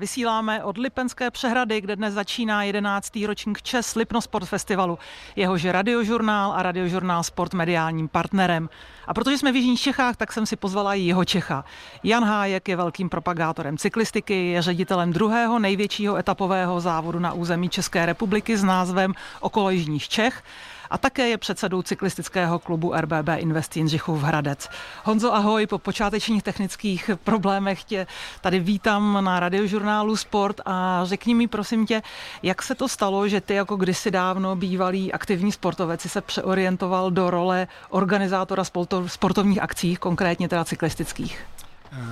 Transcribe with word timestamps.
Vysíláme 0.00 0.64
od 0.64 0.78
Lipenské 0.78 1.30
přehrady, 1.30 1.80
kde 1.80 1.96
dnes 1.96 2.14
začíná 2.14 2.62
11. 2.62 3.18
ročník 3.26 3.62
Čes 3.62 3.94
Lipno 3.94 4.20
Sport 4.20 4.44
Festivalu. 4.46 4.98
Jehož 5.36 5.64
radiožurnál 5.64 6.52
a 6.52 6.62
radiožurnál 6.62 7.22
Sport 7.22 7.54
mediálním 7.54 8.08
partnerem. 8.08 8.68
A 9.06 9.14
protože 9.14 9.38
jsme 9.38 9.52
v 9.52 9.56
Jižních 9.56 9.80
Čechách, 9.80 10.16
tak 10.16 10.32
jsem 10.32 10.46
si 10.46 10.56
pozvala 10.56 10.94
i 10.94 11.00
jeho 11.00 11.24
Čecha. 11.24 11.64
Jan 12.02 12.24
Hájek 12.24 12.68
je 12.68 12.76
velkým 12.76 13.08
propagátorem 13.08 13.78
cyklistiky, 13.78 14.46
je 14.46 14.62
ředitelem 14.62 15.12
druhého 15.12 15.58
největšího 15.58 16.16
etapového 16.16 16.80
závodu 16.80 17.18
na 17.18 17.32
území 17.32 17.68
České 17.68 18.06
republiky 18.06 18.56
s 18.56 18.64
názvem 18.64 19.14
Okolo 19.40 19.70
Jižních 19.70 20.08
Čech 20.08 20.42
a 20.90 20.98
také 20.98 21.28
je 21.28 21.38
předsedou 21.38 21.82
cyklistického 21.82 22.58
klubu 22.58 22.92
RBB 22.96 23.28
Invest 23.36 23.76
Jindřichův 23.76 24.22
Hradec. 24.22 24.68
Honzo, 25.04 25.34
ahoj, 25.34 25.66
po 25.66 25.78
počátečních 25.78 26.42
technických 26.42 27.10
problémech 27.24 27.84
tě 27.84 28.06
tady 28.40 28.60
vítám 28.60 29.24
na 29.24 29.40
radiožurnálu 29.40 30.16
Sport 30.16 30.60
a 30.64 31.00
řekni 31.04 31.34
mi 31.34 31.48
prosím 31.48 31.86
tě, 31.86 32.02
jak 32.42 32.62
se 32.62 32.74
to 32.74 32.88
stalo, 32.88 33.28
že 33.28 33.40
ty 33.40 33.54
jako 33.54 33.76
kdysi 33.76 34.10
dávno 34.10 34.56
bývalý 34.56 35.12
aktivní 35.12 35.52
sportovec 35.52 36.00
se 36.00 36.20
přeorientoval 36.20 37.10
do 37.10 37.30
role 37.30 37.68
organizátora 37.88 38.64
sportovních 39.06 39.62
akcí, 39.62 39.96
konkrétně 39.96 40.48
teda 40.48 40.64
cyklistických? 40.64 41.46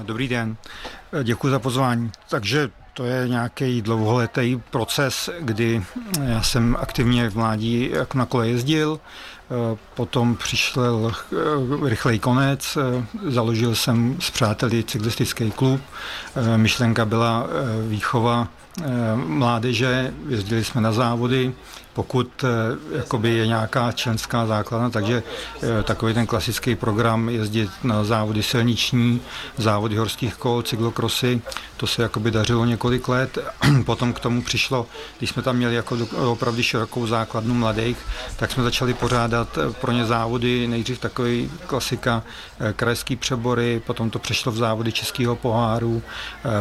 Dobrý 0.02 0.28
den, 0.28 0.56
děkuji 1.22 1.50
za 1.50 1.58
pozvání. 1.58 2.10
Takže 2.30 2.70
to 2.98 3.04
je 3.04 3.28
nějaký 3.28 3.82
dlouholetý 3.82 4.60
proces, 4.70 5.30
kdy 5.40 5.82
já 6.24 6.42
jsem 6.42 6.76
aktivně 6.80 7.30
v 7.30 7.36
mládí 7.36 7.90
na 8.14 8.26
kole 8.26 8.48
jezdil, 8.48 9.00
potom 9.94 10.36
přišel 10.36 11.12
rychlej 11.84 12.18
konec, 12.18 12.78
založil 13.26 13.74
jsem 13.74 14.16
s 14.20 14.30
přáteli 14.30 14.84
cyklistický 14.84 15.50
klub, 15.50 15.80
myšlenka 16.56 17.04
byla 17.04 17.46
výchova 17.88 18.48
mládeže, 19.14 20.14
jezdili 20.28 20.64
jsme 20.64 20.80
na 20.80 20.92
závody, 20.92 21.54
pokud 21.98 22.44
eh, 22.44 22.96
jakoby 22.96 23.30
je 23.34 23.46
nějaká 23.46 23.92
členská 23.92 24.46
základna, 24.46 24.90
takže 24.90 25.22
eh, 25.22 25.82
takový 25.82 26.14
ten 26.14 26.26
klasický 26.26 26.74
program 26.74 27.28
jezdit 27.28 27.70
na 27.82 28.04
závody 28.04 28.42
silniční, 28.42 29.20
závody 29.56 29.96
horských 29.96 30.34
kol, 30.34 30.62
cyklokrosy, 30.62 31.42
to 31.76 31.86
se 31.86 32.02
jakoby 32.02 32.30
dařilo 32.30 32.64
několik 32.64 33.08
let. 33.08 33.38
Potom 33.84 34.12
k 34.12 34.20
tomu 34.20 34.42
přišlo, 34.42 34.86
když 35.18 35.30
jsme 35.30 35.42
tam 35.42 35.56
měli 35.56 35.74
jako 35.74 35.98
opravdu 36.30 36.62
širokou 36.62 37.06
základnu 37.06 37.54
mladých, 37.54 37.98
tak 38.36 38.52
jsme 38.52 38.62
začali 38.62 38.94
pořádat 38.94 39.58
eh, 39.58 39.72
pro 39.72 39.92
ně 39.92 40.04
závody, 40.04 40.66
nejdřív 40.66 40.98
takový 40.98 41.50
klasika 41.66 42.22
krajský 42.76 43.16
přebory, 43.16 43.82
potom 43.86 44.10
to 44.10 44.18
přešlo 44.18 44.52
v 44.52 44.56
závody 44.56 44.92
českého 44.92 45.36
poháru, 45.36 46.02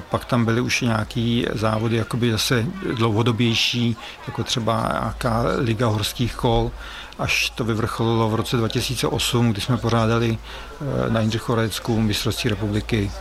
pak 0.10 0.26
tam 0.26 0.46
byly 0.46 0.62
už 0.62 0.82
nějaký 0.82 1.46
závody 1.54 1.98
jakoby 2.08 2.32
zase 2.32 2.66
dlouhodobější, 2.96 3.98
jako 4.28 4.44
třeba 4.44 4.90
nějaká 4.92 5.44
liga 5.58 5.88
horských 5.88 6.36
kol, 6.36 6.72
až 7.20 7.50
to 7.50 7.64
vyvrcholilo 7.64 8.30
v 8.30 8.36
roce 8.36 8.58
2008, 8.58 9.52
kdy 9.52 9.62
jsme 9.62 9.78
pořádali 9.78 10.38
eh, 10.38 11.10
na 11.10 11.20
Jindřichorecku 11.20 12.02
mistrovství 12.02 12.50
republiky 12.50 13.12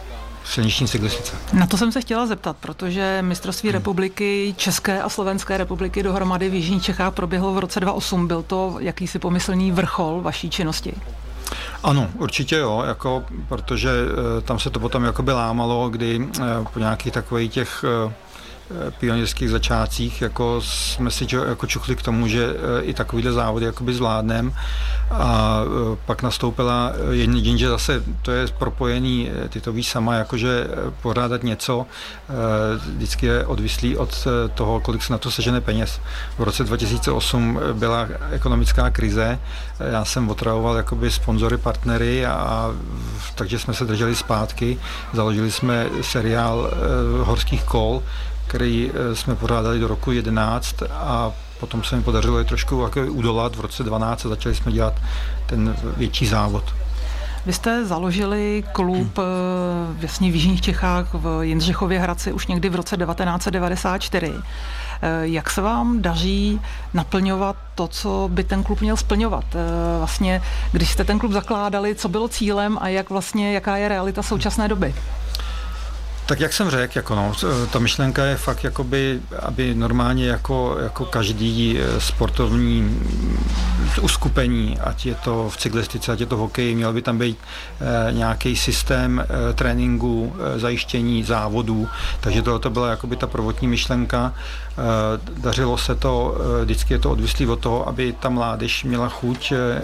silniční 0.44 0.88
cyklistice. 0.88 1.36
Na 1.52 1.66
to 1.66 1.76
jsem 1.76 1.92
se 1.92 2.00
chtěla 2.00 2.26
zeptat, 2.26 2.56
protože 2.60 3.18
mistrovství 3.22 3.68
hmm. 3.68 3.74
republiky, 3.74 4.54
České 4.56 5.02
a 5.02 5.08
Slovenské 5.08 5.56
republiky 5.56 6.02
dohromady 6.02 6.48
v 6.48 6.54
Jižních 6.54 6.82
Čechách 6.82 7.14
proběhlo 7.14 7.54
v 7.54 7.58
roce 7.58 7.80
2008. 7.80 8.28
Byl 8.28 8.42
to 8.42 8.76
jakýsi 8.78 9.18
pomyslný 9.18 9.72
vrchol 9.72 10.20
vaší 10.22 10.50
činnosti? 10.50 10.94
Ano, 11.82 12.08
určitě 12.18 12.56
jo, 12.56 12.82
jako, 12.86 13.24
protože 13.48 13.90
e, 13.90 14.40
tam 14.40 14.58
se 14.58 14.70
to 14.70 14.80
potom 14.80 15.04
jakoby 15.04 15.32
lámalo, 15.32 15.88
kdy 15.88 16.28
e, 16.40 16.42
po 16.72 16.78
nějakých 16.78 17.12
takových 17.12 17.52
těch 17.52 17.84
e, 17.84 18.12
pionýrských 18.98 19.50
začátcích 19.50 20.22
jako 20.22 20.60
jsme 20.60 21.10
si 21.10 21.26
jako 21.48 21.66
čuchli 21.66 21.96
k 21.96 22.02
tomu, 22.02 22.28
že 22.28 22.44
e, 22.44 22.82
i 22.82 22.94
takovýhle 22.94 23.32
závody 23.32 23.66
jakoby 23.66 23.94
zvládnem. 23.94 24.54
A 25.10 25.60
e, 25.62 25.96
pak 26.06 26.22
nastoupila 26.22 26.92
jenže 27.10 27.68
zase 27.68 28.02
to 28.22 28.30
je 28.30 28.46
propojený, 28.58 29.30
ty 29.48 29.60
to 29.60 29.72
víš 29.72 29.88
sama, 29.88 30.14
jakože 30.14 30.66
pořádat 31.02 31.42
něco 31.42 31.86
vždycky 32.96 33.26
je 33.26 33.46
odvislý 33.46 33.96
od 33.96 34.26
toho, 34.54 34.80
kolik 34.80 35.02
se 35.02 35.12
na 35.12 35.18
to 35.18 35.30
sežene 35.30 35.60
peněz. 35.60 36.00
V 36.38 36.42
roce 36.42 36.64
2008 36.64 37.60
byla 37.72 38.08
ekonomická 38.30 38.90
krize, 38.90 39.38
já 39.90 40.04
jsem 40.04 40.28
otravoval 40.30 40.76
jakoby 40.76 41.10
sponzory, 41.10 41.56
partnery 41.56 42.26
a 42.26 42.70
takže 43.34 43.58
jsme 43.58 43.74
se 43.74 43.84
drželi 43.84 44.14
zpátky, 44.14 44.78
založili 45.12 45.50
jsme 45.50 45.86
seriál 46.02 46.70
horských 47.22 47.64
kol, 47.64 48.02
který 48.46 48.90
eh, 48.90 49.16
jsme 49.16 49.36
pořádali 49.36 49.78
do 49.78 49.88
roku 49.88 50.12
11 50.12 50.82
a 50.90 51.32
potom 51.60 51.84
se 51.84 51.96
mi 51.96 52.02
podařilo 52.02 52.38
je 52.38 52.44
trošku 52.44 52.82
jako 52.82 53.00
udolat 53.00 53.56
v 53.56 53.60
roce 53.60 53.82
12 53.82 54.26
a 54.26 54.28
začali 54.28 54.54
jsme 54.54 54.72
dělat 54.72 54.94
ten 55.46 55.76
větší 55.96 56.26
závod. 56.26 56.74
Vy 57.46 57.52
jste 57.52 57.84
založili 57.84 58.64
klub 58.72 59.18
vlastně 60.00 60.30
v 60.30 60.34
Jižních 60.34 60.60
Čechách 60.60 61.14
v 61.14 61.42
Jindřichově 61.42 61.98
Hradci 61.98 62.32
už 62.32 62.46
někdy 62.46 62.68
v 62.68 62.74
roce 62.74 62.96
1994. 62.96 64.34
Eh, 65.02 65.10
jak 65.22 65.50
se 65.50 65.60
vám 65.60 66.02
daří 66.02 66.60
naplňovat 66.94 67.56
to, 67.74 67.88
co 67.88 68.28
by 68.32 68.44
ten 68.44 68.62
klub 68.62 68.80
měl 68.80 68.96
splňovat? 68.96 69.44
Vlastně, 69.98 70.42
když 70.72 70.90
jste 70.90 71.04
ten 71.04 71.18
klub 71.18 71.32
zakládali, 71.32 71.94
co 71.94 72.08
bylo 72.08 72.28
cílem 72.28 72.78
a 72.80 72.88
jak 72.88 73.10
vlastně, 73.10 73.52
jaká 73.52 73.76
je 73.76 73.88
realita 73.88 74.22
současné 74.22 74.68
doby? 74.68 74.94
Tak 76.26 76.40
jak 76.40 76.52
jsem 76.52 76.70
řekl, 76.70 76.98
jako 76.98 77.14
no, 77.14 77.32
ta 77.72 77.78
myšlenka 77.78 78.24
je 78.24 78.36
fakt, 78.36 78.64
jakoby, 78.64 79.20
aby 79.38 79.74
normálně 79.74 80.28
jako, 80.28 80.76
jako 80.82 81.04
každý 81.04 81.78
eh, 81.78 82.00
sportovní 82.00 82.82
mm, 82.82 83.46
uskupení, 84.02 84.78
ať 84.80 85.06
je 85.06 85.14
to 85.14 85.50
v 85.50 85.56
cyklistice, 85.56 86.12
ať 86.12 86.20
je 86.20 86.26
to 86.26 86.36
v 86.36 86.40
hokeji, 86.40 86.74
měl 86.74 86.92
by 86.92 87.02
tam 87.02 87.18
být 87.18 87.38
e, 87.38 88.12
nějaký 88.12 88.56
systém 88.56 89.20
e, 89.20 89.52
tréninku, 89.52 90.36
zajištění 90.56 91.24
závodů, 91.24 91.88
takže 92.20 92.42
to, 92.42 92.58
to 92.58 92.70
byla 92.70 92.90
jakoby 92.90 93.16
ta 93.16 93.26
prvotní 93.26 93.68
myšlenka. 93.68 94.34
E, 94.78 95.40
dařilo 95.40 95.78
se 95.78 95.94
to, 95.94 96.36
e, 96.60 96.64
vždycky 96.64 96.94
je 96.94 96.98
to 96.98 97.10
odvislý 97.10 97.46
od 97.46 97.60
toho, 97.60 97.88
aby 97.88 98.14
ta 98.20 98.28
mládež 98.28 98.84
měla 98.84 99.08
chuť 99.08 99.52
e, 99.52 99.82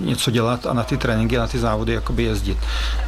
něco 0.00 0.30
dělat 0.30 0.66
a 0.66 0.72
na 0.72 0.82
ty 0.82 0.96
tréninky, 0.96 1.36
na 1.36 1.46
ty 1.46 1.58
závody 1.58 1.92
jakoby 1.92 2.22
jezdit. 2.22 2.58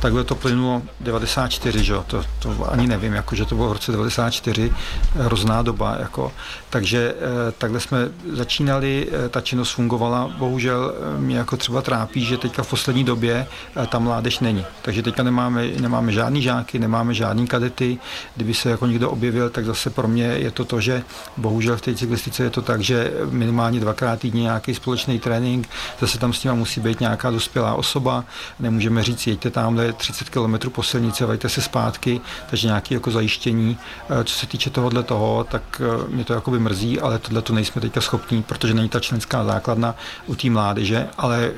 Takhle 0.00 0.24
to 0.24 0.34
plynulo 0.34 0.82
94, 1.00 1.84
že 1.84 1.94
to, 2.06 2.22
to 2.38 2.72
ani 2.72 2.86
nevím, 2.86 3.12
jako, 3.12 3.34
že 3.34 3.44
to 3.44 3.54
bylo 3.54 3.68
v 3.68 3.72
roce 3.72 3.92
94, 3.92 4.72
hrozná 5.14 5.62
doba. 5.62 5.96
Jako. 6.00 6.32
Takže 6.70 7.14
eh, 7.16 7.52
takhle 7.58 7.80
jsme 7.80 7.98
začínali, 8.32 9.08
eh, 9.10 9.28
ta 9.28 9.40
činnost 9.40 9.70
fungovala. 9.70 10.30
Bohužel 10.38 10.94
eh, 10.94 11.20
mě 11.20 11.38
jako 11.38 11.56
třeba 11.56 11.82
trápí, 11.82 12.24
že 12.24 12.38
teďka 12.38 12.62
v 12.62 12.70
poslední 12.70 13.04
době 13.04 13.46
ta 13.88 13.98
mládež 13.98 14.38
není. 14.38 14.64
Takže 14.82 15.02
teďka 15.02 15.22
nemáme, 15.22 15.66
nemáme 15.80 16.12
žádný 16.12 16.42
žáky, 16.42 16.78
nemáme 16.78 17.14
žádný 17.14 17.46
kadety. 17.46 17.98
Kdyby 18.36 18.54
se 18.54 18.70
jako 18.70 18.86
někdo 18.86 19.10
objevil, 19.10 19.50
tak 19.50 19.64
zase 19.64 19.90
pro 19.90 20.08
mě 20.08 20.24
je 20.24 20.50
to 20.50 20.64
to, 20.64 20.80
že 20.80 20.97
bohužel 21.36 21.76
v 21.76 21.80
té 21.80 21.94
cyklistice 21.94 22.42
je 22.42 22.50
to 22.50 22.62
tak, 22.62 22.80
že 22.80 23.12
minimálně 23.30 23.80
dvakrát 23.80 24.20
týdně 24.20 24.42
nějaký 24.42 24.74
společný 24.74 25.20
trénink, 25.20 25.68
zase 26.00 26.18
tam 26.18 26.32
s 26.32 26.44
ním 26.44 26.54
musí 26.54 26.80
být 26.80 27.00
nějaká 27.00 27.30
dospělá 27.30 27.74
osoba. 27.74 28.24
Nemůžeme 28.60 29.02
říct, 29.02 29.26
jeďte 29.26 29.50
tamhle 29.50 29.92
30 29.92 30.30
km 30.30 30.70
po 30.70 30.82
silnici 30.82 31.24
vejte 31.24 31.48
se 31.48 31.62
zpátky 31.62 32.20
takže 32.50 32.66
nějaké 32.66 32.94
jako 32.94 33.10
zajištění. 33.10 33.78
Eh, 34.10 34.24
co 34.24 34.34
se 34.34 34.46
týče 34.46 34.70
tohohle 34.70 35.02
toho, 35.02 35.44
tak 35.44 35.62
eh, 35.80 36.08
mě 36.08 36.24
to 36.24 36.32
jakoby 36.32 36.58
mrzí, 36.58 37.00
ale 37.00 37.18
tohle 37.18 37.42
to 37.42 37.52
nejsme 37.52 37.80
teďka 37.80 38.00
schopní, 38.00 38.42
protože 38.42 38.74
není 38.74 38.88
ta 38.88 39.00
členská 39.00 39.44
základna 39.44 39.94
u 40.26 40.34
té 40.34 40.50
mládeže, 40.50 41.08
ale 41.18 41.44
eh, 41.44 41.52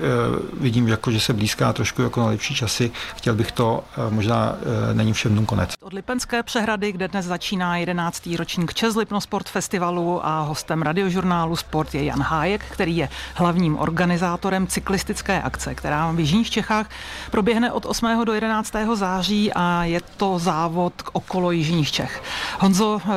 vidím, 0.60 0.88
jako, 0.88 1.10
že 1.10 1.20
se 1.20 1.32
blízká 1.32 1.72
trošku 1.72 2.02
jako 2.02 2.20
na 2.20 2.26
lepší 2.26 2.54
časy. 2.54 2.90
Chtěl 3.16 3.34
bych 3.34 3.52
to, 3.52 3.84
možná 4.10 4.54
není 4.92 5.12
všem 5.12 5.32
dnům 5.32 5.46
konec. 5.46 5.74
Od 5.80 5.92
Lipenské 5.92 6.42
přehrady, 6.42 6.92
kde 6.92 7.08
dnes 7.08 7.26
začíná 7.26 7.76
11. 7.76 8.28
ročník 8.38 8.74
Čes 8.74 8.94
Sport 9.30 9.48
Festivalu 9.48 10.26
a 10.26 10.40
hostem 10.40 10.82
radiožurnálu 10.82 11.56
Sport 11.56 11.94
je 11.94 12.04
Jan 12.04 12.22
Hájek, 12.22 12.64
který 12.64 12.96
je 12.96 13.08
hlavním 13.34 13.78
organizátorem 13.78 14.66
cyklistické 14.66 15.42
akce, 15.42 15.74
která 15.74 16.12
v 16.12 16.20
Jižních 16.20 16.50
Čechách 16.50 16.90
proběhne 17.30 17.72
od 17.72 17.86
8. 17.86 18.24
do 18.24 18.32
11. 18.32 18.72
září 18.94 19.52
a 19.52 19.84
je 19.84 20.00
to 20.16 20.38
závod 20.38 20.92
okolo 21.12 21.50
Jižních 21.50 21.92
Čech. 21.92 22.22
Honzo, 22.60 23.00
eh, 23.04 23.08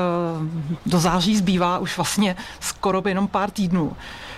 do 0.85 0.99
září 0.99 1.37
zbývá 1.37 1.77
už 1.77 1.97
vlastně 1.97 2.35
skoro 2.59 3.01
jenom 3.05 3.27
pár 3.27 3.51
týdnů. 3.51 3.95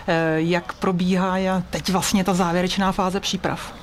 Eh, 0.07 0.35
jak 0.35 0.73
probíhá 0.73 1.37
teď 1.69 1.89
vlastně 1.89 2.23
ta 2.23 2.33
závěrečná 2.33 2.91
fáze 2.91 3.19
příprav? 3.19 3.73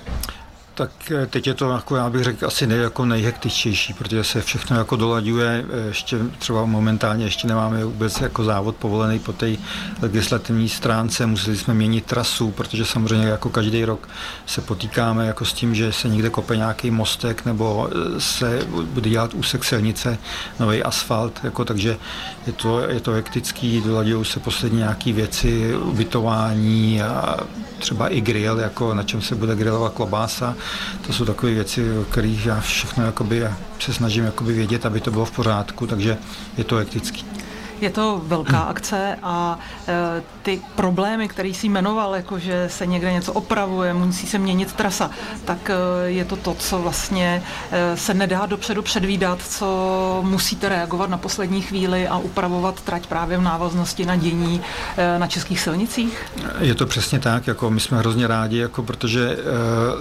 Tak 0.75 0.91
eh, 1.11 1.27
teď 1.27 1.47
je 1.47 1.55
to, 1.55 1.71
jako 1.71 1.97
já 1.97 2.11
bych 2.11 2.25
řekl, 2.25 2.47
asi 2.47 2.67
nej, 2.67 2.79
jako 2.79 3.05
nejhektičtější, 3.05 3.95
protože 3.95 4.25
se 4.25 4.41
všechno 4.41 4.77
jako 4.77 4.97
dolaďuje. 4.97 5.65
Ještě 5.89 6.19
třeba 6.39 6.65
momentálně 6.65 7.25
ještě 7.25 7.49
nemáme 7.49 7.85
vůbec 7.85 8.21
jako 8.21 8.45
závod 8.45 8.77
povolený 8.77 9.19
po 9.19 9.33
té 9.33 9.57
legislativní 10.03 10.69
stránce. 10.69 11.27
Museli 11.27 11.57
jsme 11.57 11.75
měnit 11.75 12.07
trasu, 12.07 12.51
protože 12.51 12.85
samozřejmě 12.85 13.27
jako 13.27 13.49
každý 13.49 13.85
rok 13.85 14.09
se 14.47 14.61
potýkáme 14.61 15.27
jako 15.27 15.45
s 15.45 15.53
tím, 15.53 15.75
že 15.75 15.93
se 15.93 16.09
někde 16.09 16.31
kope 16.31 16.57
nějaký 16.57 16.91
mostek 16.91 17.45
nebo 17.45 17.89
eh, 17.91 18.21
se 18.21 18.67
bude 18.69 19.11
dělat 19.11 19.35
úsek 19.35 19.65
silnice, 19.65 20.19
nový 20.61 20.83
asfalt, 20.83 21.41
jako, 21.45 21.65
takže 21.65 21.97
je 22.47 22.53
to, 22.53 22.81
je 22.81 23.01
to 23.01 23.13
hektický, 23.13 23.81
dolaďují 23.81 24.25
se 24.25 24.41
poslední 24.41 24.79
nějaké 24.79 25.13
věci, 25.13 25.77
ubytování 25.77 27.03
a 27.03 27.37
třeba 27.79 28.09
i 28.09 28.21
grill, 28.21 28.59
jako 28.59 28.95
na 28.95 29.03
čem 29.03 29.23
se 29.23 29.35
bude 29.35 29.57
grillovat 29.57 29.93
klobása. 29.93 30.55
To 31.07 31.13
jsou 31.13 31.25
takové 31.25 31.53
věci, 31.53 31.99
o 31.99 32.05
kterých 32.05 32.47
já 32.47 32.61
všechno 32.61 33.05
jakoby, 33.05 33.45
se 33.79 33.95
snažím 33.95 34.25
jakoby 34.25 34.53
vědět, 34.53 34.87
aby 34.87 35.01
to 35.01 35.11
bylo 35.11 35.25
v 35.25 35.31
pořádku, 35.31 35.87
takže 35.87 36.19
je 36.57 36.65
to 36.65 36.77
hektický. 36.77 37.25
Je 37.83 37.91
to 37.91 38.23
velká 38.25 38.61
akce 38.61 39.19
a 39.23 39.59
e, 39.89 40.23
ty 40.43 40.61
problémy, 40.75 41.29
které 41.29 41.49
jsi 41.49 41.67
jmenoval, 41.67 42.15
jako 42.15 42.39
že 42.39 42.69
se 42.69 42.87
někde 42.87 43.13
něco 43.13 43.33
opravuje, 43.33 43.95
musí 43.95 44.27
se 44.27 44.39
měnit 44.39 44.73
trasa, 44.73 45.11
tak 45.45 45.71
e, 45.71 45.75
je 46.11 46.25
to 46.25 46.37
to, 46.37 46.55
co 46.55 46.79
vlastně 46.79 47.43
e, 47.71 47.97
se 47.97 48.15
nedá 48.15 48.47
dopředu 48.47 48.83
předvídat, 48.83 49.39
co 49.43 50.21
musíte 50.23 50.69
reagovat 50.69 51.11
na 51.11 51.19
poslední 51.19 51.63
chvíli 51.63 52.09
a 52.09 52.19
upravovat 52.19 52.81
trať 52.81 53.07
právě 53.07 53.39
v 53.39 53.43
návaznosti 53.43 54.07
na 54.07 54.17
dění 54.17 54.61
na 55.19 55.27
českých 55.27 55.61
silnicích? 55.61 56.27
Je 56.61 56.75
to 56.75 56.87
přesně 56.87 57.19
tak, 57.19 57.47
jako 57.47 57.71
my 57.71 57.81
jsme 57.81 57.99
hrozně 57.99 58.27
rádi, 58.27 58.59
jako 58.59 58.83
protože 58.83 59.37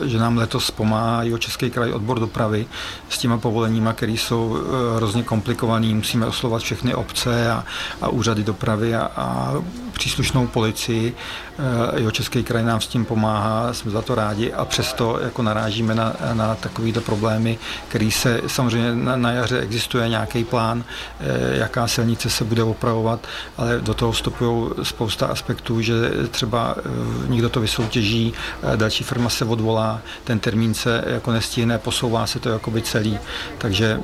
že 0.06 0.18
nám 0.18 0.38
letos 0.38 0.72
pomáhá 0.72 1.24
jeho 1.24 1.38
Český 1.38 1.70
kraj 1.70 1.92
odbor 1.92 2.20
dopravy 2.20 2.66
s 3.10 3.18
těma 3.18 3.38
povoleníma, 3.38 3.94
které 3.94 4.12
jsou 4.12 4.58
hrozně 4.96 5.24
komplikovaný, 5.24 5.94
musíme 5.94 6.26
oslovat 6.26 6.62
všechny 6.62 6.94
obce 6.94 7.52
a 7.52 7.64
a 8.02 8.10
úřady 8.10 8.44
dopravy 8.44 8.96
a, 8.96 9.12
a 9.16 9.54
příslušnou 10.02 10.48
policii. 10.48 11.16
Eh, 11.60 12.00
jeho 12.00 12.12
Český 12.12 12.44
kraj 12.44 12.64
nám 12.64 12.82
s 12.82 12.88
tím 12.88 13.06
pomáhá, 13.06 13.74
jsme 13.74 13.92
za 13.92 14.02
to 14.02 14.16
rádi 14.16 14.54
a 14.54 14.66
přesto 14.66 15.20
jako 15.24 15.44
narážíme 15.44 15.96
na, 15.96 16.14
na 16.34 16.56
takovýto 16.56 17.02
problémy, 17.02 17.58
který 17.88 18.12
se 18.12 18.42
samozřejmě 18.48 18.96
na, 18.96 19.16
na 19.16 19.32
jaře 19.32 19.60
existuje 19.60 20.10
nějaký 20.10 20.44
plán, 20.44 20.84
eh, 21.20 21.58
jaká 21.58 21.88
silnice 21.88 22.30
se 22.30 22.44
bude 22.44 22.64
opravovat, 22.64 23.28
ale 23.58 23.80
do 23.82 23.94
toho 23.94 24.12
vstupují 24.12 24.70
spousta 24.84 25.26
aspektů, 25.28 25.82
že 25.82 25.94
třeba 26.32 26.76
eh, 26.78 26.82
někdo 27.28 27.50
to 27.50 27.62
vysoutěží, 27.62 28.34
další 28.76 29.04
firma 29.04 29.30
se 29.30 29.46
odvolá, 29.46 30.02
ten 30.24 30.40
termín 30.40 30.74
se 30.74 31.04
jako 31.08 31.32
nestihne, 31.32 31.78
posouvá 31.78 32.28
se 32.28 32.40
to 32.40 32.50
jakoby 32.50 32.82
celý, 32.82 33.20
takže 33.58 34.00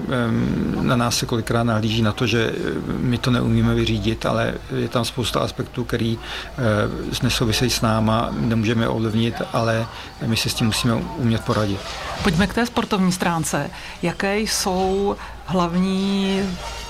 na 0.81 0.96
nás 0.96 1.18
se 1.18 1.25
kolikrát 1.25 1.63
nahlíží 1.63 2.02
na 2.02 2.12
to, 2.12 2.28
že 2.28 2.52
my 2.88 3.18
to 3.18 3.31
neumíme 3.48 3.76
vyřídit, 3.76 4.26
ale 4.26 4.54
je 4.76 4.88
tam 4.88 5.06
spousta 5.06 5.40
aspektů, 5.40 5.84
který 5.84 6.20
nesou 7.24 7.48
nesouvisejí 7.48 7.72
s 7.72 7.82
náma, 7.82 8.30
nemůžeme 8.32 8.88
ovlivnit, 8.88 9.36
ale 9.54 9.88
my 10.26 10.38
si 10.38 10.50
s 10.50 10.54
tím 10.54 10.68
musíme 10.68 10.94
umět 10.96 11.46
poradit. 11.46 11.80
Pojďme 12.24 12.48
k 12.48 12.54
té 12.54 12.66
sportovní 12.66 13.12
stránce. 13.12 13.70
Jaké 14.02 14.40
jsou 14.40 15.16
hlavní 15.46 16.42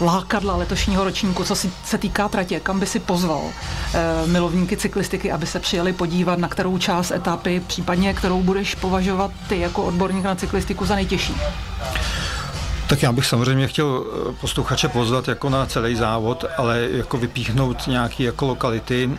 lákadla 0.02 0.56
letošního 0.56 1.04
ročníku, 1.04 1.44
co 1.44 1.56
se 1.86 1.98
týká 1.98 2.28
tratě, 2.28 2.60
kam 2.60 2.80
by 2.80 2.86
si 2.86 3.00
pozval 3.00 3.42
eh, 3.46 4.28
milovníky 4.28 4.78
cyklistiky, 4.78 5.32
aby 5.32 5.46
se 5.46 5.60
přijeli 5.60 5.94
podívat, 5.94 6.40
na 6.40 6.48
kterou 6.48 6.78
část 6.78 7.12
etapy, 7.12 7.62
případně 7.68 8.14
kterou 8.14 8.44
budeš 8.44 8.76
považovat 8.76 9.32
ty 9.50 9.60
jako 9.60 9.84
odborník 9.84 10.24
na 10.24 10.36
cyklistiku 10.36 10.86
za 10.86 10.96
nejtěžší? 10.96 11.36
Tak 12.88 13.04
já 13.04 13.12
bych 13.12 13.26
samozřejmě 13.26 13.68
chtěl 13.68 14.06
eh, 14.30 14.34
posluchače 14.42 14.88
pozvat 14.88 15.28
jako 15.28 15.50
na 15.50 15.66
celý 15.66 15.96
závod, 15.96 16.46
ale 16.58 16.88
jako 16.92 17.18
vypíchnout 17.18 17.88
nějaké 17.88 18.24
jako 18.24 18.46
lokality. 18.46 19.10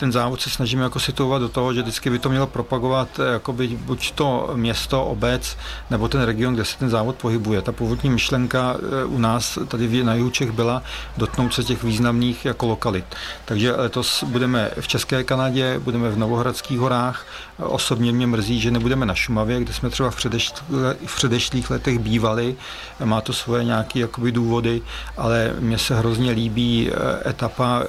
Ten 0.00 0.12
závod 0.12 0.40
se 0.40 0.50
snažíme 0.50 0.82
jako 0.82 1.00
situovat 1.00 1.42
do 1.42 1.48
toho, 1.48 1.74
že 1.74 1.82
vždycky 1.82 2.10
by 2.10 2.18
to 2.18 2.28
mělo 2.28 2.46
propagovat 2.46 3.08
eh, 3.20 3.32
jakoby 3.32 3.68
buď 3.68 4.12
to 4.12 4.50
město, 4.54 5.04
obec, 5.04 5.56
nebo 5.90 6.08
ten 6.08 6.22
region, 6.22 6.54
kde 6.54 6.64
se 6.64 6.78
ten 6.78 6.90
závod 6.90 7.16
pohybuje. 7.16 7.62
Ta 7.62 7.72
původní 7.72 8.10
myšlenka 8.10 8.76
eh, 8.76 9.04
u 9.04 9.18
nás 9.18 9.58
tady 9.68 10.04
na 10.04 10.14
jihu 10.14 10.30
Čech 10.30 10.50
byla 10.50 10.82
dotknout 11.16 11.54
se 11.54 11.64
těch 11.64 11.82
významných 11.82 12.44
jako 12.44 12.66
lokalit. 12.66 13.04
Takže 13.44 13.72
letos 13.72 14.24
budeme 14.24 14.70
v 14.80 14.88
České 14.88 15.24
Kanadě, 15.24 15.78
budeme 15.78 16.10
v 16.10 16.18
Novohradských 16.18 16.78
horách. 16.78 17.26
Osobně 17.58 18.12
mě 18.12 18.26
mrzí, 18.26 18.60
že 18.60 18.70
nebudeme 18.70 19.06
na 19.06 19.14
Šumavě, 19.14 19.60
kde 19.60 19.72
jsme 19.72 19.90
třeba 19.90 20.10
v, 20.10 20.16
předešlých, 20.16 20.62
v 21.06 21.16
předešlých 21.16 21.70
letech 21.70 21.98
bývali. 21.98 22.56
Má 23.04 23.20
to 23.20 23.32
svoje 23.32 23.64
nějaké 23.64 23.98
jakoby 23.98 24.32
důvody, 24.32 24.82
ale 25.16 25.52
mně 25.58 25.78
se 25.78 25.94
hrozně 25.94 26.30
líbí 26.30 26.90
eh, 26.90 27.30
etapa 27.30 27.82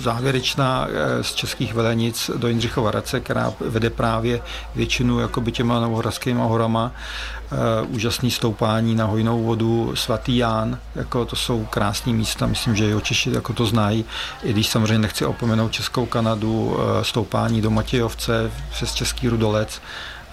závěrečná 0.00 0.88
z 1.22 1.34
České 1.34 1.47
českých 1.48 1.74
velenic 1.74 2.30
do 2.36 2.48
Jindřichova 2.48 2.90
Hradce, 2.90 3.20
která 3.20 3.52
vede 3.60 3.90
právě 3.90 4.40
většinu 4.74 5.20
jakoby 5.20 5.52
těma 5.52 5.80
novohradskými 5.80 6.40
horama. 6.40 6.92
Uh, 7.82 7.94
úžasný 7.94 8.30
stoupání 8.30 8.94
na 8.94 9.04
hojnou 9.04 9.42
vodu, 9.42 9.92
svatý 9.96 10.36
Ján, 10.36 10.78
jako 10.94 11.24
to 11.24 11.36
jsou 11.36 11.64
krásné 11.64 12.12
místa, 12.12 12.46
myslím, 12.46 12.76
že 12.76 12.90
jo 12.90 13.00
Češi 13.00 13.30
jako 13.30 13.52
to 13.52 13.66
znají, 13.66 14.04
i 14.42 14.52
když 14.52 14.68
samozřejmě 14.68 14.98
nechci 14.98 15.24
opomenout 15.24 15.72
Českou 15.72 16.06
Kanadu, 16.06 16.64
uh, 16.64 16.76
stoupání 17.02 17.62
do 17.62 17.70
Matějovce 17.70 18.50
přes 18.70 18.94
Český 18.94 19.28
Rudolec, 19.28 19.80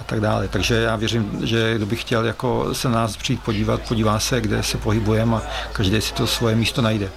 a 0.01 0.03
tak 0.03 0.19
dále. 0.19 0.47
Takže 0.47 0.75
já 0.75 0.95
věřím, 0.95 1.39
že 1.43 1.75
kdo 1.75 1.85
by 1.85 1.95
chtěl 1.95 2.25
jako 2.25 2.73
se 2.73 2.89
nás 2.89 3.17
přijít 3.17 3.43
podívat, 3.43 3.81
podívá 3.87 4.19
se, 4.19 4.41
kde 4.41 4.63
se 4.63 4.77
pohybujeme 4.77 5.35
a 5.35 5.41
každý 5.73 6.01
si 6.01 6.13
to 6.13 6.27
svoje 6.27 6.55
místo 6.55 6.81
najde 6.81 7.09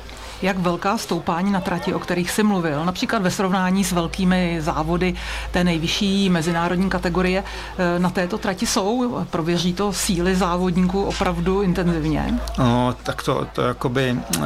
jak 0.43 0.59
velká 0.59 0.99
stoupání 0.99 1.53
na 1.53 1.61
trati, 1.61 1.95
o 1.95 1.99
kterých 1.99 2.31
jsi 2.31 2.43
mluvil, 2.43 2.85
například 2.85 3.23
ve 3.23 3.31
srovnání 3.31 3.85
s 3.85 3.93
velkými 3.93 4.57
závody 4.61 5.15
té 5.51 5.65
nejvyšší 5.65 6.31
mezinárodní 6.31 6.91
kategorie, 6.91 7.45
eh, 7.79 7.99
na 7.99 8.11
této 8.11 8.39
trati 8.39 8.67
jsou? 8.67 9.25
Prověří 9.31 9.75
to 9.75 9.93
síly 9.93 10.37
závodníků 10.37 11.05
opravdu 11.05 11.63
intenzivně? 11.63 12.41
No, 12.59 12.95
tak 13.03 13.23
to, 13.23 13.47
to 13.53 13.63
jakoby 13.63 14.17
eh, 14.39 14.43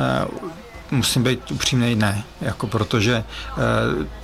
musím 0.92 1.22
být 1.22 1.50
upřímný, 1.50 1.94
ne, 1.94 2.24
jako 2.40 2.66
protože 2.66 3.14
e, 3.14 3.24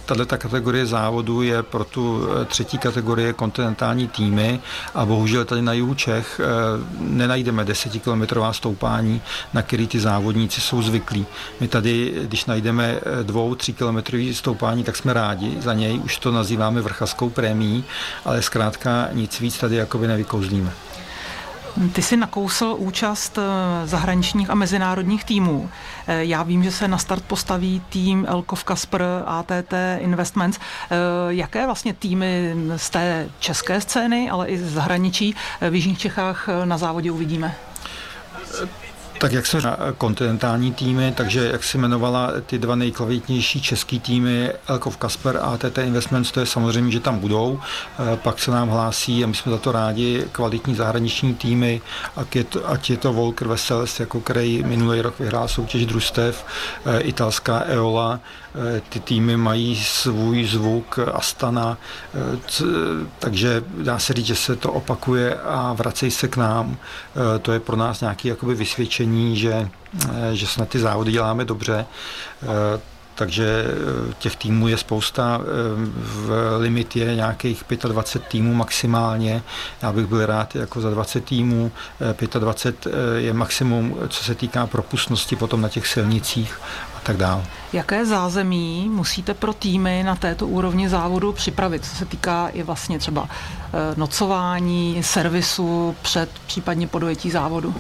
tato 0.07 0.27
kategorie 0.27 0.87
závodu 0.87 1.43
je 1.43 1.63
pro 1.63 1.85
tu 1.85 2.29
e, 2.43 2.45
třetí 2.45 2.79
kategorie 2.79 3.33
kontinentální 3.33 4.09
týmy 4.09 4.61
a 4.95 5.07
bohužel 5.07 5.45
tady 5.45 5.63
na 5.63 5.73
jihu 5.73 5.95
Čech 5.95 6.41
e, 6.41 6.45
nenajdeme 7.01 7.65
desetikilometrová 7.65 8.53
stoupání, 8.53 9.21
na 9.53 9.63
který 9.63 9.87
ty 9.87 10.01
závodníci 10.01 10.61
jsou 10.61 10.83
zvyklí. 10.83 11.27
My 11.61 11.69
tady, 11.69 12.15
když 12.23 12.45
najdeme 12.45 13.01
dvou, 13.23 13.55
tří 13.55 13.73
kilometrový 13.73 14.35
stoupání, 14.35 14.85
tak 14.85 14.97
jsme 14.97 15.13
rádi 15.13 15.57
za 15.61 15.75
něj, 15.75 15.99
už 15.99 16.19
to 16.19 16.33
nazýváme 16.33 16.81
vrchaskou 16.81 17.31
prémií, 17.31 17.85
ale 18.25 18.43
zkrátka 18.43 19.09
nic 19.13 19.41
víc 19.41 19.59
tady 19.59 19.77
jakoby 19.77 20.07
nevykouzlíme. 20.07 20.73
Ty 21.93 22.03
jsi 22.03 22.17
nakousl 22.17 22.75
účast 22.79 23.39
eh, 23.39 23.87
zahraničních 23.87 24.51
a 24.51 24.55
mezinárodních 24.55 25.25
týmů. 25.25 25.71
Eh, 26.07 26.25
já 26.25 26.43
vím, 26.43 26.65
že 26.65 26.73
se 26.73 26.89
na 26.89 26.99
start 26.99 27.25
postaví 27.25 27.83
tým 27.89 28.27
Elkov 28.29 28.65
Kasper 28.65 29.05
ATT 29.27 29.75
Investments. 29.99 30.59
Eh, 30.59 30.97
jaké 31.29 31.67
vlastně 31.67 31.93
týmy 31.95 32.55
z 32.77 32.91
té 32.91 33.29
české 33.39 33.81
scény, 33.81 34.31
ale 34.31 34.49
i 34.49 34.59
z 34.59 34.73
zahraničí 34.73 35.35
v 35.71 35.75
Jižních 35.75 35.99
Čechách 35.99 36.49
na 36.65 36.79
závodě 36.79 37.11
uvidíme? 37.11 37.55
Tak 39.19 39.33
jak 39.33 39.47
se 39.47 39.59
kontinentální 39.99 40.73
týmy, 40.73 41.13
takže 41.17 41.49
jak 41.53 41.65
se 41.65 41.79
jmenovala 41.79 42.33
ty 42.47 42.59
dva 42.59 42.75
nejkvalitnější 42.75 43.63
český 43.63 44.01
týmy, 44.01 44.53
Elkov 44.69 44.97
Kasper 44.97 45.39
a 45.43 45.57
TT 45.57 45.79
Investments, 45.79 46.31
to 46.31 46.41
je 46.41 46.47
samozřejmě, 46.47 46.93
že 46.93 47.01
tam 47.01 47.19
budou. 47.19 47.61
Eh, 47.99 48.17
pak 48.17 48.39
se 48.39 48.51
nám 48.51 48.69
hlásí, 48.69 49.25
a 49.25 49.27
my 49.27 49.35
jsme 49.35 49.53
za 49.53 49.59
to 49.59 49.73
rádi, 49.73 50.25
kvalitní 50.33 50.75
zahraniční 50.75 51.35
týmy, 51.35 51.81
ať 52.17 52.37
je 52.37 52.45
to, 52.45 52.69
ať 52.69 52.91
je 52.91 52.97
to 52.97 53.13
Volker 53.13 53.49
Wessels, 53.49 54.01
jako 54.01 54.21
který 54.21 54.63
minulý 54.63 55.01
rok 55.01 55.19
vyhrál 55.19 55.49
soutěž 55.49 55.87
družstev, 55.87 56.45
eh, 56.87 57.01
italská 57.01 57.65
Eola, 57.65 58.21
Eh, 58.48 58.48
ty 58.89 59.01
týmy 59.01 59.37
mají 59.37 59.77
svůj 59.77 60.45
zvuk 60.45 60.99
Astana, 61.13 61.79
eh, 62.15 62.65
takže 63.19 63.65
dá 63.83 63.99
se 63.99 64.13
říct, 64.13 64.27
že 64.27 64.35
se 64.35 64.57
to 64.57 64.73
opakuje 64.73 65.35
a 65.35 65.73
vracejí 65.73 66.11
se 66.11 66.29
k 66.29 66.37
nám. 66.37 66.77
Eh, 66.77 67.39
to 67.39 67.53
je 67.53 67.61
pro 67.61 67.77
nás 67.77 68.01
nějaké 68.01 68.29
jakoby 68.29 68.55
vysvědčení, 68.55 69.37
že, 69.37 69.69
že 70.33 70.47
snad 70.47 70.69
ty 70.69 70.79
závody 70.79 71.13
děláme 71.13 71.45
dobře 71.45 71.87
takže 73.15 73.65
těch 74.19 74.37
týmů 74.37 74.69
je 74.69 74.77
spousta, 74.77 75.41
v 75.97 76.57
limit 76.59 76.97
je 76.97 77.15
nějakých 77.15 77.65
25 77.89 78.29
týmů 78.29 78.55
maximálně, 78.55 79.43
já 79.83 79.93
bych 79.93 80.07
byl 80.07 80.27
rád 80.27 80.57
jako 80.57 80.81
za 80.81 80.91
20 80.91 81.25
týmů, 81.25 81.73
25 82.39 82.95
je 83.17 83.33
maximum, 83.33 83.97
co 84.09 84.25
se 84.25 84.35
týká 84.35 84.67
propustnosti 84.67 85.37
potom 85.37 85.61
na 85.61 85.69
těch 85.69 85.87
silnicích 85.87 86.59
tak 87.09 87.17
dále. 87.17 87.43
Jaké 87.73 88.07
zázemí 88.07 88.89
musíte 88.93 89.35
pro 89.35 89.53
týmy 89.53 90.03
na 90.07 90.17
této 90.17 90.47
úrovni 90.47 90.89
závodu 90.89 91.33
připravit, 91.33 91.85
co 91.85 91.97
se 91.97 92.05
týká 92.05 92.49
i 92.49 92.63
vlastně 92.63 92.99
třeba 92.99 93.29
eh, 93.31 93.95
nocování, 93.97 95.03
servisu 95.03 95.97
před 96.03 96.31
případně 96.47 96.87
podojetí 96.87 97.31
závodu? 97.31 97.75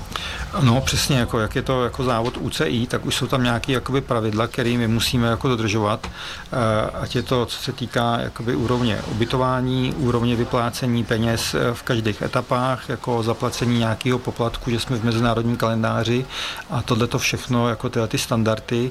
No 0.60 0.80
přesně, 0.80 1.18
jako 1.18 1.40
jak 1.40 1.56
je 1.56 1.62
to 1.62 1.84
jako 1.84 2.04
závod 2.04 2.36
UCI, 2.36 2.86
tak 2.86 3.06
už 3.06 3.14
jsou 3.14 3.26
tam 3.26 3.42
nějaké 3.42 3.72
jakoby 3.72 4.00
pravidla, 4.00 4.46
které 4.46 4.70
my 4.70 4.88
musíme 4.88 5.28
jako 5.28 5.48
dodržovat, 5.48 6.06
eh, 6.06 6.90
ať 6.90 7.16
je 7.16 7.22
to, 7.22 7.46
co 7.46 7.58
se 7.58 7.72
týká 7.72 8.20
jakoby 8.20 8.56
úrovně 8.56 8.98
ubytování, 9.10 9.94
úrovně 9.98 10.36
vyplácení 10.36 11.04
peněz 11.04 11.54
eh, 11.54 11.74
v 11.74 11.82
každých 11.82 12.22
etapách, 12.22 12.88
jako 12.88 13.22
zaplacení 13.22 13.78
nějakého 13.78 14.18
poplatku, 14.18 14.70
že 14.70 14.80
jsme 14.80 14.96
v 14.96 15.04
mezinárodním 15.04 15.56
kalendáři. 15.56 16.26
A 16.70 16.82
tohle 16.82 17.06
to 17.06 17.18
všechno, 17.18 17.68
jako 17.68 17.88
tyhle 17.88 18.08
ty 18.08 18.18
standardy, 18.18 18.90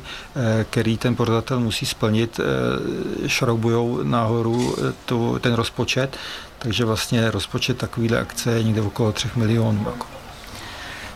které 0.70 0.87
který 0.88 0.98
ten 0.98 1.16
pořadatel 1.16 1.60
musí 1.60 1.86
splnit, 1.86 2.40
eh, 2.40 3.30
šroubujou 3.30 4.04
nahoru 4.04 4.76
eh, 4.78 4.94
tu, 5.06 5.40
ten 5.40 5.54
rozpočet, 5.54 6.18
takže 6.60 6.86
vlastně 6.86 7.32
rozpočet 7.32 7.78
takovýhle 7.78 8.20
akce 8.20 8.52
je 8.52 8.64
někde 8.64 8.82
okolo 8.82 9.12
3 9.12 9.30
milionů. 9.36 9.84
Jako. 9.86 10.06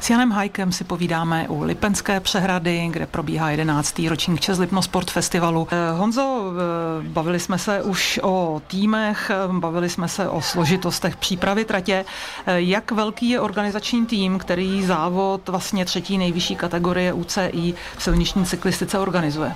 S 0.01 0.09
Janem 0.09 0.31
Hajkem 0.31 0.71
si 0.71 0.83
povídáme 0.83 1.47
u 1.49 1.63
Lipenské 1.63 2.19
přehrady, 2.19 2.87
kde 2.91 3.05
probíhá 3.05 3.49
11. 3.51 4.01
ročník 4.09 4.39
Čes 4.39 4.59
Lipno 4.59 4.81
Sport 4.81 5.11
Festivalu. 5.11 5.67
Eh, 5.71 5.91
Honzo, 5.97 6.53
bavili 7.01 7.39
jsme 7.39 7.57
se 7.57 7.83
už 7.83 8.19
o 8.23 8.61
týmech, 8.67 9.31
bavili 9.51 9.89
jsme 9.89 10.07
se 10.07 10.29
o 10.29 10.41
složitostech 10.41 11.15
přípravy 11.15 11.65
tratě. 11.65 12.05
Jak 12.47 12.91
velký 12.91 13.29
je 13.29 13.39
organizační 13.39 14.05
tým, 14.05 14.39
který 14.39 14.83
závod 14.83 15.49
vlastně 15.49 15.85
třetí 15.85 16.17
nejvyšší 16.17 16.55
kategorie 16.55 17.13
UCI 17.13 17.73
v 17.97 18.03
silniční 18.03 18.45
cyklistice 18.45 18.99
organizuje? 18.99 19.55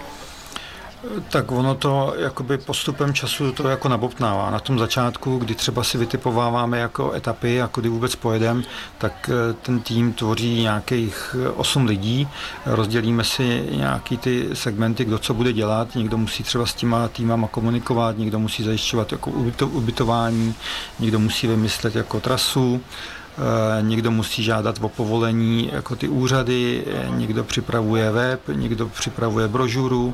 Tak 1.29 1.51
ono 1.51 1.75
to 1.75 2.13
jakoby 2.17 2.57
postupem 2.57 3.13
času 3.13 3.51
to 3.51 3.67
jako 3.67 3.89
nabobtnává. 3.89 4.49
Na 4.49 4.59
tom 4.59 4.79
začátku, 4.79 5.37
kdy 5.37 5.55
třeba 5.55 5.83
si 5.83 5.97
vytipováváme 5.97 6.79
jako 6.79 7.13
etapy 7.13 7.61
a 7.61 7.69
kdy 7.75 7.89
vůbec 7.89 8.15
pojedeme, 8.15 8.63
tak 8.97 9.29
eh, 9.29 9.53
ten 9.53 9.79
tým 9.79 10.13
tvoří 10.13 10.61
nějakých 10.61 11.35
8 11.55 11.83
eh, 11.83 11.89
lidí, 11.89 12.27
rozdělíme 12.65 13.23
si 13.23 13.67
nějaký 13.71 14.17
ty 14.17 14.49
segmenty, 14.53 15.05
kdo 15.05 15.19
co 15.19 15.33
bude 15.33 15.53
dělat, 15.53 15.95
někdo 15.95 16.17
musí 16.17 16.43
třeba 16.43 16.65
s 16.65 16.73
těma 16.73 17.07
týmama 17.07 17.47
komunikovat, 17.47 18.17
někdo 18.17 18.39
musí 18.39 18.63
zajišťovat 18.63 19.11
jako 19.11 19.31
ubytování, 19.65 20.55
někdo 20.99 21.19
musí 21.19 21.47
vymyslet 21.47 21.95
jako 21.95 22.19
trasu, 22.19 22.81
eh, 23.37 23.81
někdo 23.81 24.11
musí 24.11 24.43
žádat 24.43 24.79
o 24.81 24.89
povolení 24.89 25.69
jako 25.73 25.95
ty 25.95 26.07
úřady, 26.07 26.85
někdo 27.09 27.43
připravuje 27.43 28.11
web, 28.11 28.41
někdo 28.47 28.87
připravuje 28.87 29.47
brožuru, 29.47 30.13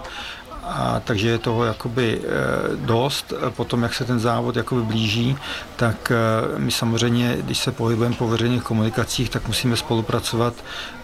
a 0.71 1.01
takže 1.03 1.29
je 1.29 1.37
toho 1.37 1.63
jakoby 1.63 2.21
eh, 2.23 2.27
dost. 2.75 3.33
Potom, 3.49 3.83
jak 3.83 3.93
se 3.93 4.05
ten 4.05 4.19
závod 4.19 4.55
jakoby 4.55 4.81
blíží, 4.81 5.37
tak 5.75 6.11
eh, 6.11 6.59
my 6.59 6.71
samozřejmě, 6.71 7.37
když 7.41 7.57
se 7.57 7.71
pohybujeme 7.71 8.15
po 8.15 8.27
veřejných 8.27 8.63
komunikacích, 8.63 9.29
tak 9.29 9.47
musíme 9.47 9.77
spolupracovat 9.77 10.53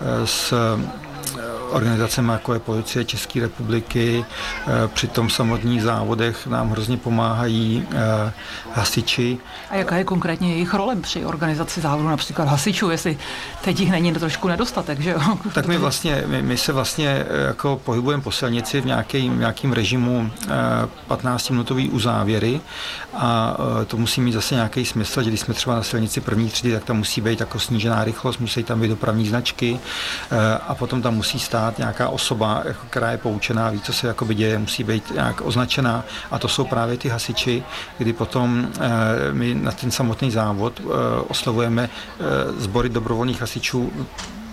eh, 0.02 0.28
s 0.28 0.54
organizacemi, 1.70 2.32
jako 2.32 2.54
je 2.54 2.60
Policie 2.60 3.06
České 3.06 3.40
republiky. 3.40 4.26
Eh, 4.68 4.88
při 4.88 5.08
tom 5.08 5.30
samotných 5.30 5.84
závodech 5.84 6.48
nám 6.48 6.70
hrozně 6.70 6.98
pomáhají 6.98 7.88
eh, 7.92 8.34
hasiči. 8.74 9.38
A 9.70 9.76
jaká 9.76 9.98
je 9.98 10.04
konkrétně 10.04 10.52
jejich 10.52 10.74
role 10.74 10.96
při 10.96 11.26
organizaci 11.26 11.82
závodu, 11.82 12.10
například 12.10 12.48
hasičů, 12.48 12.90
jestli 12.90 13.18
teď 13.62 13.80
jich 13.80 13.92
není 13.92 14.14
trošku 14.14 14.48
nedostatek, 14.48 15.00
že 15.00 15.10
jo? 15.10 15.20
Tak 15.54 15.68
my 15.68 15.78
vlastně, 15.78 16.24
my, 16.28 16.42
my 16.42 16.58
se 16.58 16.74
vlastně 16.74 17.10
eh, 17.10 17.48
jako 17.48 17.82
pohybujeme 17.84 18.24
po 18.24 18.32
silnici 18.32 18.82
v 18.82 18.86
nějakým, 18.86 19.40
nějakým 19.40 19.74
režimu 19.74 20.32
15-minutový 21.10 21.92
uzávěry 21.92 22.62
a 23.14 23.58
to 23.88 23.98
musí 23.98 24.22
mít 24.22 24.32
zase 24.32 24.56
nějaký 24.56 24.86
smysl, 24.86 25.24
že 25.24 25.30
když 25.30 25.40
jsme 25.40 25.54
třeba 25.54 25.76
na 25.76 25.84
silnici 25.84 26.22
první 26.22 26.50
třídy, 26.50 26.74
tak 26.74 26.84
tam 26.84 26.98
musí 26.98 27.22
být 27.22 27.40
jako 27.40 27.60
snížená 27.60 28.04
rychlost, 28.04 28.38
musí 28.38 28.64
tam 28.64 28.82
být 28.82 28.88
dopravní 28.88 29.28
značky 29.28 29.80
a 30.68 30.76
potom 30.76 31.02
tam 31.02 31.16
musí 31.16 31.40
stát 31.40 31.57
stát 31.58 31.78
nějaká 31.78 32.10
osoba, 32.10 32.62
jako, 32.66 32.88
která 32.90 33.12
je 33.12 33.18
poučená, 33.18 33.70
ví, 33.70 33.82
co 33.82 33.94
se 33.94 34.08
jakoby 34.08 34.36
děje, 34.36 34.58
musí 34.60 34.84
být 34.84 35.12
nějak 35.12 35.42
označená. 35.42 36.04
A 36.32 36.40
to 36.40 36.48
jsou 36.48 36.64
právě 36.64 36.98
ty 36.98 37.10
hasiči, 37.10 37.64
kdy 37.98 38.14
potom 38.14 38.68
e, 38.80 39.34
my 39.34 39.56
na 39.56 39.72
ten 39.72 39.92
samotný 39.92 40.32
závod 40.32 40.80
e, 40.80 40.84
oslovujeme 41.28 41.90
e, 41.90 42.62
sbory 42.62 42.90
dobrovolných 42.90 43.42
hasičů 43.42 43.92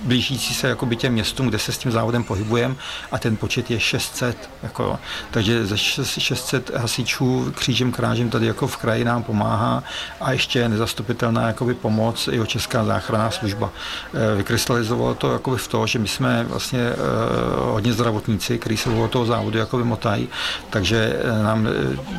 blížící 0.04 0.54
se 0.54 0.68
jakoby 0.68 0.96
těm 0.96 1.12
městům, 1.12 1.48
kde 1.48 1.58
se 1.58 1.72
s 1.72 1.78
tím 1.78 1.92
závodem 1.92 2.24
pohybujeme 2.24 2.74
a 3.12 3.18
ten 3.18 3.36
počet 3.36 3.70
je 3.70 3.80
600. 3.80 4.50
Jako, 4.62 4.98
takže 5.30 5.66
ze 5.66 5.78
600 5.78 6.70
hasičů 6.76 7.52
křížem 7.54 7.92
krážem 7.92 8.30
tady 8.30 8.46
jako 8.46 8.66
v 8.66 8.76
kraji 8.76 9.04
nám 9.04 9.22
pomáhá 9.22 9.82
a 10.20 10.32
ještě 10.32 10.68
nezastupitelná 10.68 11.46
jakoby 11.46 11.74
pomoc 11.74 12.28
i 12.32 12.46
Česká 12.46 12.84
záchranná 12.84 13.30
služba. 13.30 13.70
Eh, 14.14 14.36
vykrystalizovalo 14.36 15.14
to 15.14 15.32
jakoby 15.32 15.56
v 15.56 15.68
to, 15.68 15.86
že 15.86 15.98
my 15.98 16.08
jsme 16.08 16.44
vlastně 16.44 16.80
eh, 16.80 16.94
hodně 17.72 17.92
zdravotníci, 17.92 18.58
kteří 18.58 18.76
se 18.76 18.90
o 18.90 19.08
toho 19.08 19.26
závodu 19.26 19.58
jakoby 19.58 19.84
motají, 19.84 20.28
takže 20.70 21.20
eh, 21.20 21.42
nám 21.42 21.68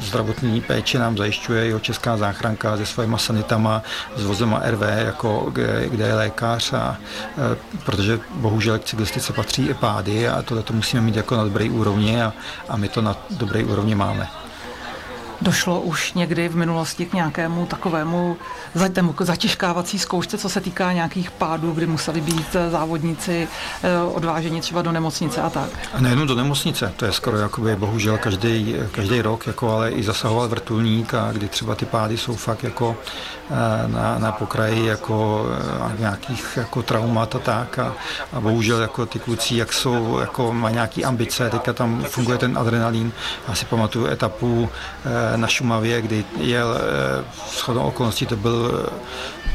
zdravotní 0.01 0.61
péče 0.61 0.99
nám 0.99 1.17
zajišťuje 1.17 1.69
i 1.69 1.79
Česká 1.81 2.17
záchranka 2.17 2.77
se 2.77 2.85
svými 2.85 3.15
sanitama, 3.17 3.83
s 4.15 4.23
vozem 4.23 4.59
RV, 4.65 4.81
jako, 4.97 5.49
kde, 5.53 5.89
kde 5.89 6.07
je 6.07 6.15
lékař 6.15 6.73
a 6.73 6.97
protože 7.85 8.19
bohužel 8.35 8.79
k 8.79 8.83
cyklistice 8.83 9.33
patří 9.33 9.67
i 9.67 9.73
pády 9.73 10.27
a 10.27 10.41
tohle 10.41 10.63
to 10.63 10.73
musíme 10.73 11.01
mít 11.01 11.15
jako 11.15 11.35
na 11.35 11.43
dobré 11.43 11.69
úrovni 11.69 12.21
a, 12.21 12.33
a 12.69 12.77
my 12.77 12.89
to 12.89 13.01
na 13.01 13.17
dobré 13.29 13.63
úrovni 13.63 13.95
máme. 13.95 14.27
Došlo 15.41 15.81
už 15.81 16.13
někdy 16.13 16.49
v 16.49 16.55
minulosti 16.55 17.05
k 17.05 17.13
nějakému 17.13 17.65
takovému 17.65 18.37
zatěžkávací 19.19 19.99
zkoušce, 19.99 20.37
co 20.37 20.49
se 20.49 20.61
týká 20.61 20.93
nějakých 20.93 21.31
pádů, 21.31 21.71
kdy 21.71 21.87
museli 21.87 22.21
být 22.21 22.55
eh, 22.55 22.69
závodníci 22.69 23.47
eh, 23.83 23.97
odváženi 24.13 24.61
třeba 24.61 24.81
do 24.81 24.91
nemocnice 24.91 25.41
a 25.41 25.49
tak? 25.49 25.69
A 25.93 26.01
nejenom 26.01 26.27
do 26.27 26.35
nemocnice, 26.35 26.93
to 26.95 27.05
je 27.05 27.11
skoro 27.11 27.37
jakoby 27.37 27.75
bohužel 27.75 28.17
každý, 28.17 28.75
každý 28.91 29.21
rok, 29.21 29.47
jako 29.47 29.71
ale 29.71 29.91
i 29.91 30.03
zasahoval 30.03 30.47
vrtulník 30.47 31.13
a 31.13 31.31
kdy 31.31 31.47
třeba 31.47 31.75
ty 31.75 31.85
pády 31.85 32.17
jsou 32.17 32.35
fakt 32.35 32.63
jako 32.63 32.97
eh, 33.51 33.87
na, 33.87 34.19
na 34.19 34.31
pokraji 34.31 34.85
jako 34.85 35.45
nějakých 35.99 36.57
jako 36.57 36.83
traumat 36.83 37.35
a 37.35 37.39
tak 37.39 37.79
a, 37.79 37.93
a 38.33 38.39
bohužel 38.39 38.81
jako 38.81 39.05
ty 39.05 39.19
kluci, 39.19 39.55
jak 39.55 39.73
jsou, 39.73 40.19
jako 40.19 40.53
mají 40.53 40.73
nějaký 40.73 41.05
ambice, 41.05 41.49
teďka 41.49 41.73
tam 41.73 42.03
funguje 42.03 42.37
ten 42.37 42.57
adrenalin. 42.57 43.11
Já 43.47 43.55
si 43.55 43.65
pamatuju 43.65 44.07
etapu 44.07 44.69
na 45.35 45.47
Šumavě, 45.47 46.01
kdy 46.01 46.25
jel 46.37 46.77
shodou 47.57 47.81
okolností 47.81 48.25
to 48.25 48.35
byl 48.35 48.89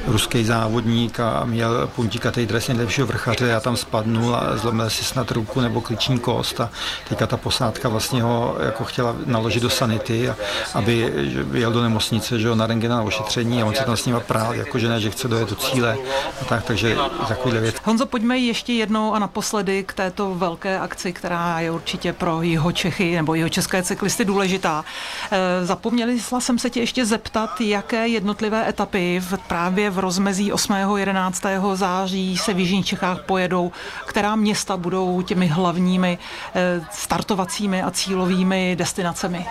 ruský 0.07 0.45
závodník 0.45 1.21
a 1.21 1.45
měl 1.45 1.87
puntíkatý 1.97 2.47
dres 2.47 2.69
nejlepšího 2.69 3.07
vrchaře, 3.07 3.47
já 3.47 3.61
tam 3.61 3.77
spadnul 3.77 4.37
a 4.37 4.57
zlomil 4.57 4.91
si 4.91 5.05
snad 5.05 5.31
ruku 5.31 5.61
nebo 5.61 5.81
kliční 5.81 6.19
kost 6.19 6.61
a 6.61 6.71
teďka 7.09 7.27
ta 7.27 7.37
posádka 7.37 7.89
vlastně 7.89 8.23
ho 8.23 8.57
jako 8.61 8.85
chtěla 8.85 9.17
naložit 9.27 9.61
do 9.61 9.71
sanity, 9.71 10.31
a, 10.31 10.37
aby 10.75 11.13
jel 11.53 11.73
do 11.73 11.83
nemocnice, 11.83 12.39
že 12.39 12.49
ho 12.49 12.55
na 12.55 12.67
rengena 12.67 12.97
na 12.97 13.03
ošetření 13.03 13.63
a 13.63 13.67
on 13.67 13.75
se 13.75 13.85
tam 13.85 13.97
s 13.97 14.07
ním 14.07 14.21
prál, 14.27 14.55
jako 14.55 14.79
že 14.79 14.89
ne, 14.89 15.01
že 15.01 15.11
chce 15.11 15.29
dojet 15.29 15.51
do 15.51 15.57
cíle 15.57 15.99
a 16.43 16.45
tak, 16.45 16.65
takže 16.65 16.97
takovýhle 17.29 17.61
věc. 17.61 17.77
Honzo, 17.85 18.07
pojďme 18.07 18.39
ještě 18.39 18.73
jednou 18.73 19.15
a 19.15 19.19
naposledy 19.19 19.85
k 19.85 19.93
této 19.93 20.35
velké 20.35 20.79
akci, 20.79 21.13
která 21.13 21.61
je 21.61 21.71
určitě 21.71 22.13
pro 22.13 22.43
jeho 22.43 22.73
Čechy 22.73 23.17
nebo 23.17 23.35
jeho 23.35 23.49
české 23.49 23.83
cyklisty 23.83 24.25
důležitá. 24.25 24.85
E, 25.31 25.67
zapomněli 25.67 26.21
jsem 26.39 26.59
se 26.59 26.71
tě 26.71 26.81
ještě 26.81 27.07
zeptat, 27.07 27.61
jaké 27.61 28.09
jednotlivé 28.09 28.69
etapy 28.69 29.21
v 29.21 29.39
právě 29.49 29.90
v 29.91 29.99
rozmezí 29.99 30.53
8. 30.53 30.75
11. 30.97 31.43
září 31.75 32.37
se 32.37 32.55
v 32.55 32.59
Jižních 32.59 32.87
Čechách 32.87 33.23
pojedou, 33.23 33.73
která 34.07 34.37
města 34.37 34.77
budou 34.77 35.23
těmi 35.23 35.47
hlavními 35.47 36.19
eh, 36.55 36.81
startovacími 36.93 37.83
a 37.83 37.91
cílovými 37.91 38.77
destinacemi? 38.79 39.47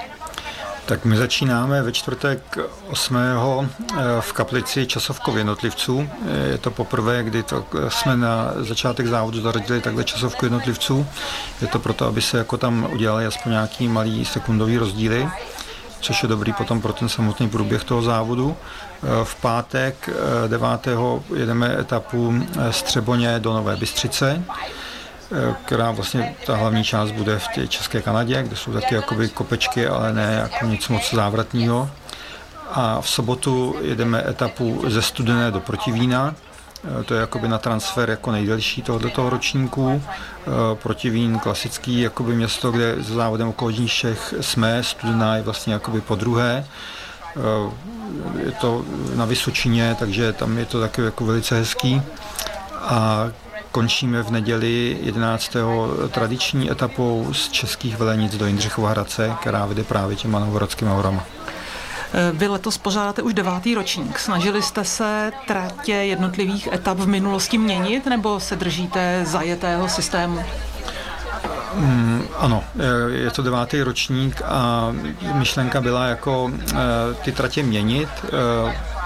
Tak 0.86 1.06
my 1.06 1.18
začínáme 1.18 1.82
ve 1.82 1.92
čtvrtek 1.92 2.58
8. 2.88 3.16
Eh, 3.16 3.96
v 4.20 4.34
kaplici 4.34 4.88
časovkov 4.88 5.36
jednotlivců. 5.36 6.10
Je 6.52 6.58
to 6.58 6.72
poprvé, 6.72 7.24
kdy 7.24 7.44
to 7.44 7.66
eh, 7.74 7.90
jsme 7.90 8.18
na 8.18 8.54
začátek 8.58 9.08
závodu 9.08 9.42
zaradili 9.42 9.82
takhle 9.82 10.04
časovku 10.04 10.46
jednotlivců. 10.46 11.08
Je 11.62 11.68
to 11.68 11.80
proto, 11.80 12.06
aby 12.06 12.22
se 12.22 12.38
jako 12.38 12.58
tam 12.58 12.88
udělali 12.92 13.26
aspoň 13.26 13.52
nějaký 13.52 13.88
malý 13.88 14.26
sekundový 14.26 14.78
rozdíly 14.78 15.30
což 16.02 16.24
je 16.24 16.30
dobrý 16.30 16.54
potom 16.54 16.82
pro 16.82 16.94
ten 16.94 17.10
samotný 17.10 17.50
průběh 17.50 17.84
toho 17.84 18.02
závodu. 18.02 18.56
Eh, 19.04 19.08
v 19.24 19.36
pátek 19.36 20.10
9. 20.48 20.88
Eh, 20.88 21.40
jedeme 21.40 21.80
etapu 21.80 22.34
eh, 22.60 22.74
Střeboně 22.74 23.40
do 23.40 23.54
Nové 23.54 23.76
Bystřice, 23.76 24.44
která 25.66 25.92
vlastně 25.92 26.36
ta 26.46 26.56
hlavní 26.56 26.84
část 26.84 27.12
bude 27.12 27.40
v 27.40 27.48
té 27.48 27.68
České 27.68 28.02
Kanadě, 28.02 28.44
kde 28.44 28.56
jsou 28.56 28.74
taky 28.74 28.96
jakoby 28.96 29.30
kopečky, 29.30 29.88
ale 29.88 30.14
ne 30.14 30.40
jako 30.42 30.66
nic 30.66 30.88
moc 30.88 31.14
závratného. 31.14 31.90
A 32.72 33.02
v 33.02 33.10
sobotu 33.10 33.76
jedeme 33.82 34.24
etapu 34.30 34.84
ze 34.88 35.02
Studené 35.02 35.52
do 35.52 35.60
Protivína, 35.60 36.36
to 37.06 37.14
je 37.14 37.20
jakoby 37.20 37.48
na 37.48 37.58
transfer 37.58 38.10
jako 38.10 38.32
nejdelší 38.32 38.82
tohoto 38.82 39.30
ročníku. 39.30 40.04
Protivín 40.74 41.40
klasický 41.40 42.02
jakoby 42.02 42.36
město, 42.36 42.72
kde 42.72 42.96
s 43.00 43.08
závodem 43.08 43.48
okolo 43.48 43.72
Čech 43.88 44.34
jsme, 44.42 44.84
Studená 44.84 45.36
je 45.36 45.42
vlastně 45.42 45.74
jakoby 45.74 46.02
po 46.02 46.16
druhé. 46.16 46.66
Je 48.46 48.52
to 48.52 48.86
na 49.16 49.26
Vysočině, 49.26 49.96
takže 50.00 50.34
tam 50.34 50.58
je 50.58 50.66
to 50.66 50.80
taky 50.80 51.02
jako 51.02 51.26
velice 51.26 51.56
hezký. 51.56 52.02
A 52.76 53.28
končíme 53.72 54.24
v 54.24 54.32
neděli 54.32 54.98
11. 55.02 55.56
tradiční 56.12 56.72
etapou 56.72 57.34
z 57.34 57.50
českých 57.50 57.98
velenic 57.98 58.38
do 58.38 58.46
Jindřichova 58.46 58.90
Hradce, 58.90 59.36
která 59.42 59.66
vede 59.66 59.84
právě 59.84 60.16
těma 60.16 60.40
novorodskými 60.40 60.92
horama. 60.92 61.24
Vy 62.34 62.48
letos 62.48 62.78
pořádáte 62.78 63.22
už 63.22 63.34
devátý 63.34 63.76
ročník. 63.76 64.20
Snažili 64.20 64.62
jste 64.62 64.84
se 64.86 65.32
tratě 65.48 65.94
jednotlivých 65.94 66.68
etap 66.68 66.98
v 66.98 67.08
minulosti 67.08 67.58
měnit 67.58 68.06
nebo 68.06 68.40
se 68.40 68.56
držíte 68.56 69.22
zajetého 69.26 69.90
systému? 69.90 70.44
Mm, 71.74 72.24
ano, 72.38 72.64
je 73.08 73.32
to 73.32 73.42
devátý 73.42 73.82
ročník 73.82 74.42
a 74.46 74.92
myšlenka 75.34 75.82
byla 75.82 76.06
jako 76.06 76.52
eh, 76.72 76.76
ty 77.24 77.32
tratě 77.32 77.64
měnit, 77.64 78.10
eh, 78.26 78.99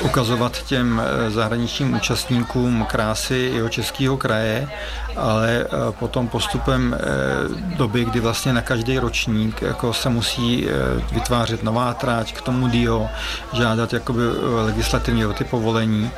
ukazovat 0.00 0.62
těm 0.62 1.02
eh, 1.04 1.30
zahraničním 1.30 1.94
účastníkům 1.94 2.86
krásy 2.88 3.50
jeho 3.54 3.68
českého 3.68 4.16
kraje, 4.16 4.68
ale 5.16 5.64
eh, 5.64 5.68
potom 5.98 6.28
postupem 6.28 6.96
eh, 6.96 7.76
doby, 7.76 8.04
kdy 8.04 8.20
vlastně 8.20 8.52
na 8.52 8.62
každý 8.62 8.98
ročník 8.98 9.62
jako 9.62 9.92
se 9.92 10.08
musí 10.08 10.66
vytvářet 11.12 11.62
nová 11.62 11.94
tráť 11.94 12.32
k 12.32 12.40
tomu 12.40 12.68
DIO, 12.68 13.08
žádat 13.52 13.92
jakoby 13.92 14.20
legislativně 14.64 15.26
o 15.26 15.32
ty 15.32 15.44
povolení, 15.44 16.10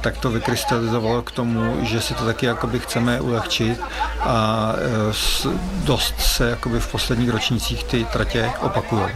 tak 0.00 0.18
to 0.18 0.30
vykrystalizovalo 0.30 1.22
k 1.22 1.30
tomu, 1.30 1.76
že 1.82 2.00
si 2.00 2.14
to 2.14 2.24
taky 2.24 2.46
jakoby 2.46 2.78
chceme 2.78 3.20
ulehčit 3.20 3.80
a 4.20 4.72
dost 5.84 6.14
se 6.20 6.50
jakoby 6.50 6.80
v 6.80 6.92
posledních 6.92 7.30
ročnících 7.30 7.84
ty 7.84 8.04
tratě 8.04 8.50
opakují. 8.60 9.06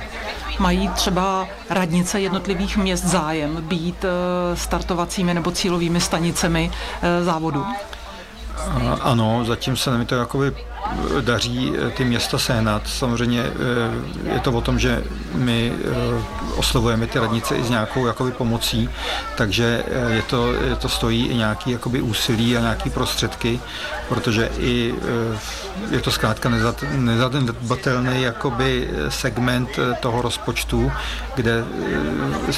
Mají 0.59 0.89
třeba 0.89 1.47
radnice 1.71 2.21
jednotlivých 2.21 2.77
měst 2.77 3.05
zájem 3.05 3.57
být 3.69 4.05
eh, 4.05 4.57
startovacími 4.57 5.35
nebo 5.35 5.51
cílovými 5.51 6.01
stanicemi 6.01 6.71
eh, 7.03 7.25
závodu? 7.25 7.65
Ano, 9.01 9.45
zatím 9.45 9.77
se 9.77 9.99
mi 9.99 10.05
to 10.05 10.15
jakoby 10.15 10.53
daří 11.21 11.73
eh, 11.77 11.91
ty 11.91 12.05
města 12.05 12.39
sehnat. 12.39 12.83
Samozřejmě 12.87 13.45
je 14.33 14.41
to 14.41 14.53
o 14.53 14.61
tom, 14.61 14.79
že 14.79 15.05
my 15.35 15.73
oslovujeme 16.57 17.07
ty 17.07 17.19
radnice 17.19 17.57
i 17.57 17.65
s 17.65 17.71
nějakou 17.71 18.07
jakoby 18.07 18.31
pomocí, 18.31 18.89
takže 19.37 19.85
je 20.09 20.23
to, 20.23 20.53
je 20.53 20.77
to 20.77 20.89
stojí 20.89 21.27
i 21.27 21.35
nějaký 21.35 21.71
jakoby 21.71 22.01
úsilí 22.03 22.57
a 22.57 22.61
nějaký 22.61 22.91
prostředky, 22.91 23.61
protože 24.09 24.51
i 24.59 24.95
je 25.91 26.01
to 26.01 26.11
zkrátka 26.11 26.51
nezanedbatelný 26.93 28.23
jakoby 28.23 28.91
segment 29.09 29.69
toho 30.01 30.23
rozpočtu, 30.23 30.93
kde 31.35 31.65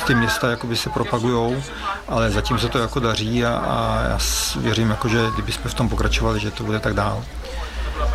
ty 0.06 0.14
města 0.14 0.50
jakoby 0.50 0.76
se 0.76 0.90
propagujou, 0.90 1.62
ale 2.08 2.30
zatím 2.30 2.58
se 2.58 2.68
to 2.68 2.78
jako 2.78 3.00
daří 3.00 3.44
a, 3.44 3.54
a 3.56 4.02
já 4.08 4.18
věřím, 4.60 4.90
jako, 4.90 5.08
že 5.08 5.18
kdybychom 5.34 5.70
v 5.70 5.74
tom 5.74 5.88
pokračovali, 5.88 6.40
že 6.40 6.50
to 6.50 6.64
bude 6.64 6.78
tak 6.78 6.94
dál. 6.94 7.24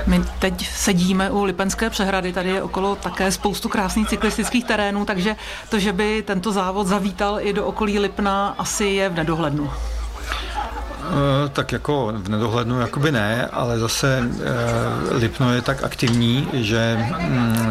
My 0.07 0.21
teď 0.39 0.67
sedíme 0.67 1.31
u 1.31 1.43
Lipenské 1.43 1.89
přehrady, 1.89 2.33
tady 2.33 2.49
je 2.49 2.63
okolo 2.63 2.95
také 2.95 3.31
spoustu 3.31 3.69
krásných 3.69 4.09
cyklistických 4.09 4.65
terénů, 4.65 5.05
takže 5.05 5.35
to, 5.69 5.79
že 5.79 5.93
by 5.93 6.23
tento 6.27 6.51
závod 6.51 6.87
zavítal 6.87 7.39
i 7.41 7.53
do 7.53 7.65
okolí 7.65 7.99
Lipna, 7.99 8.55
asi 8.57 8.85
je 8.85 9.09
v 9.09 9.15
nedohlednu. 9.15 9.71
Eh, 11.11 11.49
tak 11.49 11.71
jako 11.71 12.13
v 12.15 12.29
nedohlednu 12.29 12.81
jakoby 12.81 13.11
ne, 13.11 13.49
ale 13.51 13.79
zase 13.79 14.23
eh, 14.23 15.15
Lipno 15.15 15.53
je 15.53 15.61
tak 15.61 15.83
aktivní, 15.83 16.47
že 16.53 16.97
mm, 17.19 17.65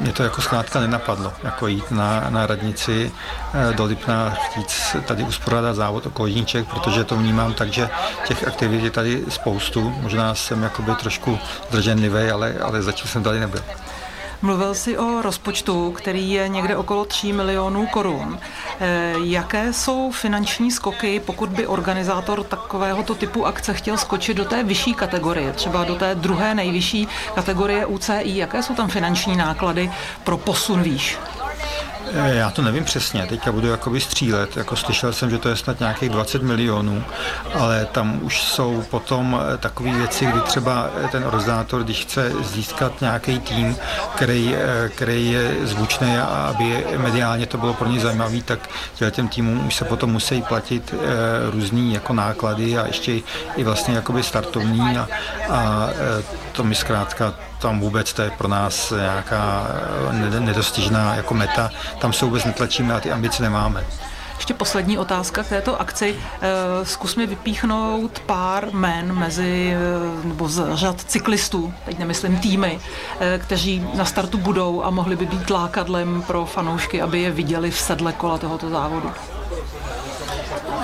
mě 0.00 0.12
to 0.12 0.22
jako 0.22 0.42
zkrátka 0.42 0.80
nenapadlo, 0.80 1.32
jako 1.42 1.66
jít 1.66 1.90
na, 1.90 2.26
na 2.30 2.46
radnici 2.46 3.12
eh, 3.54 3.74
do 3.74 3.84
Lipna, 3.84 4.30
chtít 4.30 4.96
tady 5.06 5.22
uspořádat 5.22 5.76
závod 5.76 6.06
okolo 6.06 6.26
Jíček, 6.26 6.66
protože 6.66 7.04
to 7.04 7.16
vnímám 7.16 7.54
tak, 7.54 7.72
že 7.72 7.90
těch 8.26 8.48
aktivit 8.48 8.84
je 8.84 8.90
tady 8.90 9.24
spoustu. 9.28 9.94
Možná 10.00 10.34
jsem 10.34 10.62
jakoby 10.62 10.92
trošku 10.94 11.38
zdrženlivý, 11.68 12.30
ale, 12.30 12.54
ale 12.62 12.82
zatím 12.82 13.08
jsem 13.10 13.22
tady 13.22 13.40
nebyl. 13.40 13.60
Mluvil 14.42 14.74
jsi 14.74 14.98
o 14.98 15.22
rozpočtu, 15.22 15.92
který 15.92 16.30
je 16.30 16.48
někde 16.48 16.76
okolo 16.76 17.04
3 17.04 17.32
milionů 17.32 17.86
korun. 17.86 18.38
Eh, 18.80 19.14
jaké 19.24 19.72
jsou 19.72 20.10
finanční 20.10 20.70
skoky, 20.70 21.20
pokud 21.20 21.50
by 21.50 21.66
organizátor 21.66 22.44
takovéhoto 22.44 23.14
typu 23.14 23.46
akce 23.46 23.74
chtěl 23.74 23.96
skočit 23.96 24.36
do 24.36 24.44
té 24.44 24.62
vyšší 24.62 24.94
kategorie, 24.94 25.52
třeba 25.52 25.84
do 25.84 25.94
té 25.94 26.14
druhé 26.14 26.54
nejvyšší 26.54 27.08
kategorie 27.34 27.86
UCI? 27.86 28.22
Jaké 28.24 28.62
jsou 28.62 28.74
tam 28.74 28.88
finanční 28.88 29.36
náklady 29.36 29.90
pro 30.24 30.36
posun 30.36 30.82
výš? 30.82 31.18
Eh, 32.10 32.34
já 32.34 32.50
to 32.50 32.62
nevím 32.62 32.84
přesně, 32.84 33.26
teďka 33.26 33.52
budu 33.52 33.68
jakoby 33.68 34.00
střílet, 34.00 34.56
jako 34.56 34.76
slyšel 34.76 35.12
jsem, 35.12 35.30
že 35.30 35.38
to 35.38 35.48
je 35.48 35.56
snad 35.56 35.80
nějakých 35.80 36.08
20 36.08 36.42
milionů, 36.42 37.04
ale 37.54 37.86
tam 37.92 38.18
už 38.22 38.42
jsou 38.42 38.84
potom 38.90 39.40
eh, 39.54 39.58
takové 39.58 39.92
věci, 39.92 40.26
kdy 40.26 40.40
třeba 40.40 40.90
eh, 41.04 41.08
ten 41.08 41.24
organizátor, 41.24 41.84
když 41.84 42.02
chce 42.02 42.32
získat 42.40 43.00
nějaký 43.00 43.40
tým, 43.40 43.76
který, 44.14 44.54
který 44.88 45.30
je 45.30 45.54
zvučný 45.62 46.16
a 46.16 46.24
aby 46.24 46.84
mediálně 46.96 47.46
to 47.46 47.58
bylo 47.58 47.74
pro 47.74 47.88
ně 47.88 48.00
zajímavý, 48.00 48.42
tak 48.42 48.68
těm 49.10 49.28
týmům 49.28 49.66
už 49.66 49.74
se 49.74 49.84
potom 49.84 50.12
musí 50.12 50.42
platit 50.42 50.94
různý 51.50 51.94
jako 51.94 52.12
náklady 52.12 52.78
a 52.78 52.86
ještě 52.86 53.20
i 53.56 53.64
vlastně 53.64 53.94
jakoby 53.94 54.22
startovní 54.22 54.98
a, 54.98 55.08
a 55.50 55.90
to 56.52 56.64
mi 56.64 56.74
zkrátka 56.74 57.34
tam 57.62 57.80
vůbec 57.80 58.12
to 58.12 58.22
je 58.22 58.30
pro 58.30 58.48
nás 58.48 58.90
nějaká 58.90 59.66
nedostižná 60.38 61.14
jako 61.14 61.34
meta. 61.34 61.70
Tam 61.98 62.12
se 62.12 62.24
vůbec 62.24 62.44
netlačíme 62.44 62.94
a 62.94 63.00
ty 63.00 63.12
ambice 63.12 63.42
nemáme. 63.42 63.84
Ještě 64.36 64.54
poslední 64.54 64.98
otázka 64.98 65.42
k 65.42 65.48
této 65.48 65.80
akci. 65.80 66.16
Eh, 66.40 66.84
zkus 66.84 67.16
mi 67.16 67.26
vypíchnout 67.26 68.18
pár 68.18 68.72
men 68.72 69.12
mezi, 69.12 69.76
eh, 69.76 70.28
nebo 70.28 70.48
z 70.48 70.76
řad 70.76 71.00
cyklistů, 71.00 71.74
teď 71.84 71.98
nemyslím 71.98 72.36
týmy, 72.36 72.80
eh, 73.20 73.38
kteří 73.38 73.86
na 73.94 74.04
startu 74.04 74.38
budou 74.38 74.82
a 74.82 74.90
mohli 74.90 75.16
by 75.16 75.26
být 75.26 75.50
lákadlem 75.50 76.22
pro 76.22 76.46
fanoušky, 76.46 77.02
aby 77.02 77.20
je 77.20 77.30
viděli 77.30 77.70
v 77.70 77.78
sedle 77.78 78.12
kola 78.12 78.38
tohoto 78.38 78.70
závodu. 78.70 79.10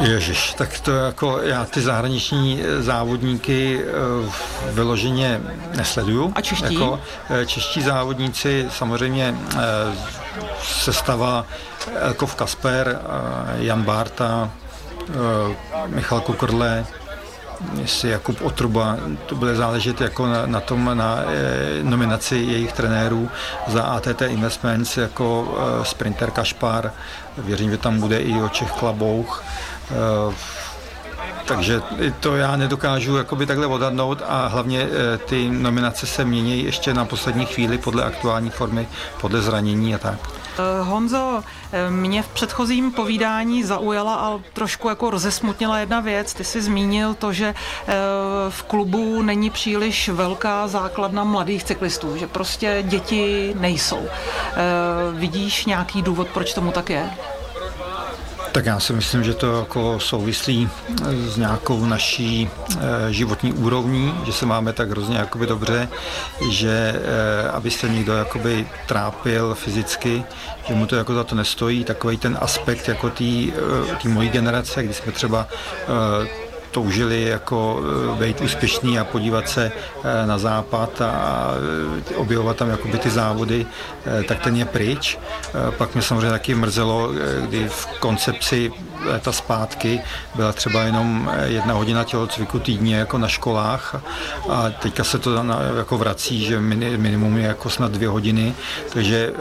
Ježiš, 0.00 0.54
tak 0.54 0.80
to 0.80 0.90
jako 0.90 1.40
já 1.42 1.64
ty 1.64 1.80
zahraniční 1.80 2.62
eh, 2.62 2.82
závodníky 2.82 3.80
eh, 3.80 4.72
vyloženě 4.72 5.40
nesleduju. 5.76 6.32
A 6.34 6.40
čeští? 6.40 6.74
Jako, 6.74 7.00
eh, 7.30 7.46
čeští 7.46 7.82
závodníci 7.82 8.66
samozřejmě 8.70 9.34
sestava 10.62 11.46
Elkov 11.94 12.34
Kasper, 12.34 13.00
Jan 13.56 13.82
Barta, 13.82 14.50
Michal 15.86 16.20
Kukrle, 16.20 16.86
jestli 17.80 18.10
Jakub 18.10 18.42
Otruba, 18.42 18.96
to 19.26 19.34
bude 19.34 19.54
záležet 19.54 20.00
jako 20.00 20.26
na, 20.26 20.46
na 20.46 20.60
tom, 20.60 20.90
na 20.94 21.18
e, 21.26 21.82
nominaci 21.82 22.36
jejich 22.36 22.72
trenérů 22.72 23.28
za 23.66 23.82
ATT 23.82 24.22
Investments 24.22 24.96
jako 24.96 25.58
e, 25.58 25.84
sprinter 25.84 26.30
Kašpar. 26.30 26.92
Věřím, 27.38 27.70
že 27.70 27.78
tam 27.78 28.00
bude 28.00 28.18
i 28.18 28.42
Očech 28.42 28.72
Klabouch. 28.72 29.44
Eh, 29.90 30.34
takže 31.44 31.82
to 32.20 32.36
já 32.36 32.56
nedokážu 32.56 33.16
jakoby 33.16 33.46
takhle 33.46 33.66
odhadnout 33.66 34.22
a 34.28 34.46
hlavně 34.46 34.82
eh, 34.82 35.18
ty 35.18 35.48
nominace 35.50 36.06
se 36.06 36.24
mění 36.24 36.64
ještě 36.64 36.94
na 36.94 37.04
poslední 37.04 37.46
chvíli 37.46 37.78
podle 37.78 38.04
aktuální 38.04 38.50
formy, 38.50 38.88
podle 39.20 39.42
zranění 39.42 39.94
a 39.94 39.98
tak. 39.98 40.18
Eh, 40.58 40.82
Honzo, 40.82 41.44
mě 41.90 42.22
v 42.22 42.28
předchozím 42.28 42.92
povídání 42.92 43.64
zaujala 43.64 44.14
a 44.14 44.40
trošku 44.52 44.88
jako 44.88 45.10
rozesmutnila 45.10 45.78
jedna 45.78 46.00
věc. 46.00 46.34
Ty 46.34 46.44
jsi 46.44 46.62
zmínil 46.62 47.14
to, 47.14 47.32
že 47.32 47.54
v 48.48 48.62
klubu 48.62 49.22
není 49.22 49.50
příliš 49.50 50.08
velká 50.08 50.68
základna 50.68 51.24
mladých 51.24 51.64
cyklistů, 51.64 52.16
že 52.16 52.26
prostě 52.26 52.84
děti 52.86 53.54
nejsou. 53.58 54.08
Vidíš 55.12 55.64
nějaký 55.66 56.02
důvod, 56.02 56.28
proč 56.28 56.54
tomu 56.54 56.72
tak 56.72 56.90
je? 56.90 57.10
Tak 58.52 58.66
já 58.66 58.80
si 58.80 58.92
myslím, 58.92 59.24
že 59.24 59.34
to 59.34 59.58
jako 59.58 60.00
souvislí 60.00 60.68
s 61.28 61.36
nějakou 61.36 61.84
naší 61.86 62.50
e, 63.08 63.12
životní 63.12 63.52
úrovní, 63.52 64.14
že 64.26 64.32
se 64.32 64.46
máme 64.46 64.72
tak 64.72 64.90
hrozně 64.90 65.18
jakoby 65.18 65.46
dobře, 65.46 65.88
že 66.50 67.02
e, 67.44 67.48
aby 67.48 67.70
se 67.70 67.88
někdo 67.88 68.12
jakoby 68.12 68.66
trápil 68.86 69.54
fyzicky, 69.54 70.24
že 70.68 70.74
mu 70.74 70.86
to 70.86 70.96
jako 70.96 71.14
za 71.14 71.24
to 71.24 71.34
nestojí, 71.34 71.84
takový 71.84 72.16
ten 72.16 72.38
aspekt 72.40 72.88
jako 72.88 73.10
té 73.10 74.08
mojí 74.08 74.28
generace, 74.28 74.82
kdy 74.82 74.94
jsme 74.94 75.12
třeba 75.12 75.48
toužili 76.78 77.22
jako 77.22 77.80
být 78.18 78.40
úspěšný 78.40 78.98
a 78.98 79.04
podívat 79.04 79.48
se 79.48 79.72
na 80.26 80.38
západ 80.38 81.00
a 81.02 81.50
objevovat 82.16 82.56
tam 82.56 82.70
jakoby 82.70 82.98
ty 82.98 83.10
závody, 83.10 83.66
tak 84.28 84.38
ten 84.42 84.56
je 84.56 84.64
pryč. 84.64 85.18
Pak 85.78 85.94
mě 85.94 86.02
samozřejmě 86.02 86.30
taky 86.30 86.54
mrzelo, 86.54 87.10
kdy 87.40 87.68
v 87.68 87.86
koncepci 87.86 88.72
léta 89.04 89.32
zpátky 89.32 90.00
byla 90.34 90.52
třeba 90.52 90.82
jenom 90.82 91.32
jedna 91.44 91.74
hodina 91.74 92.04
tělocviku 92.04 92.58
týdně 92.58 92.96
jako 92.96 93.18
na 93.18 93.28
školách 93.28 94.00
a 94.48 94.70
teďka 94.70 95.04
se 95.04 95.18
to 95.18 95.34
jako 95.76 95.98
vrací, 95.98 96.44
že 96.44 96.60
minimum 96.96 97.36
je 97.36 97.46
jako 97.46 97.70
snad 97.70 97.92
dvě 97.92 98.08
hodiny, 98.08 98.54
takže 98.92 99.32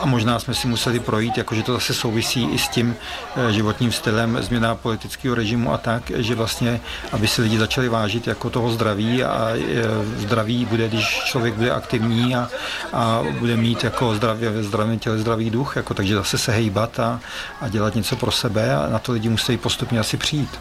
a 0.00 0.06
možná 0.06 0.38
jsme 0.38 0.54
si 0.54 0.66
museli 0.66 1.00
projít, 1.00 1.38
jakože 1.38 1.62
to 1.62 1.72
zase 1.72 1.94
souvisí 1.94 2.44
i 2.44 2.58
s 2.58 2.68
tím 2.68 2.96
eh, 3.36 3.52
životním 3.52 3.92
stylem, 3.92 4.38
změna 4.42 4.74
politického 4.74 5.34
režimu 5.34 5.72
a 5.72 5.78
tak, 5.78 6.10
že 6.16 6.34
vlastně, 6.34 6.80
aby 7.12 7.28
si 7.28 7.42
lidi 7.42 7.58
začali 7.58 7.88
vážit 7.88 8.26
jako 8.26 8.50
toho 8.50 8.70
zdraví 8.70 9.24
a 9.24 9.50
eh, 9.54 9.82
zdraví 10.18 10.64
bude, 10.64 10.88
když 10.88 11.22
člověk 11.24 11.54
bude 11.54 11.70
aktivní 11.70 12.36
a, 12.36 12.48
a 12.92 13.22
bude 13.38 13.56
mít 13.56 13.84
jako 13.84 14.14
zdravě, 14.14 14.50
ve 14.50 14.62
zdravém 14.62 14.98
těle 14.98 15.18
zdravý 15.18 15.50
duch, 15.50 15.76
jako, 15.76 15.94
takže 15.94 16.14
zase 16.14 16.38
se 16.38 16.52
hejbat 16.52 17.00
a, 17.00 17.20
a 17.60 17.68
dělat 17.68 17.94
něco 17.94 18.16
pro 18.16 18.30
sebe 18.30 18.74
a 18.76 18.88
na 18.88 18.98
to 18.98 19.12
lidi 19.12 19.28
musí 19.28 19.56
postupně 19.56 20.00
asi 20.00 20.16
přijít. 20.16 20.58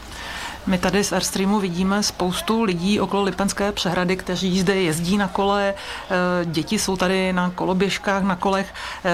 My 0.70 0.78
tady 0.78 1.04
z 1.04 1.14
Airstreamu 1.14 1.60
vidíme 1.60 2.04
spoustu 2.04 2.64
lidí 2.64 3.00
okolo 3.00 3.24
Lipenské 3.24 3.72
přehrady, 3.72 4.18
kteří 4.18 4.60
zde 4.60 4.76
jezdí 4.76 5.18
na 5.18 5.28
kole, 5.28 5.74
eh, 5.74 6.46
děti 6.46 6.80
jsou 6.80 6.98
tady 6.98 7.34
na 7.34 7.50
koloběžkách, 7.50 8.24
na 8.24 8.36
kolech. 8.36 8.74
Eh, 9.06 9.10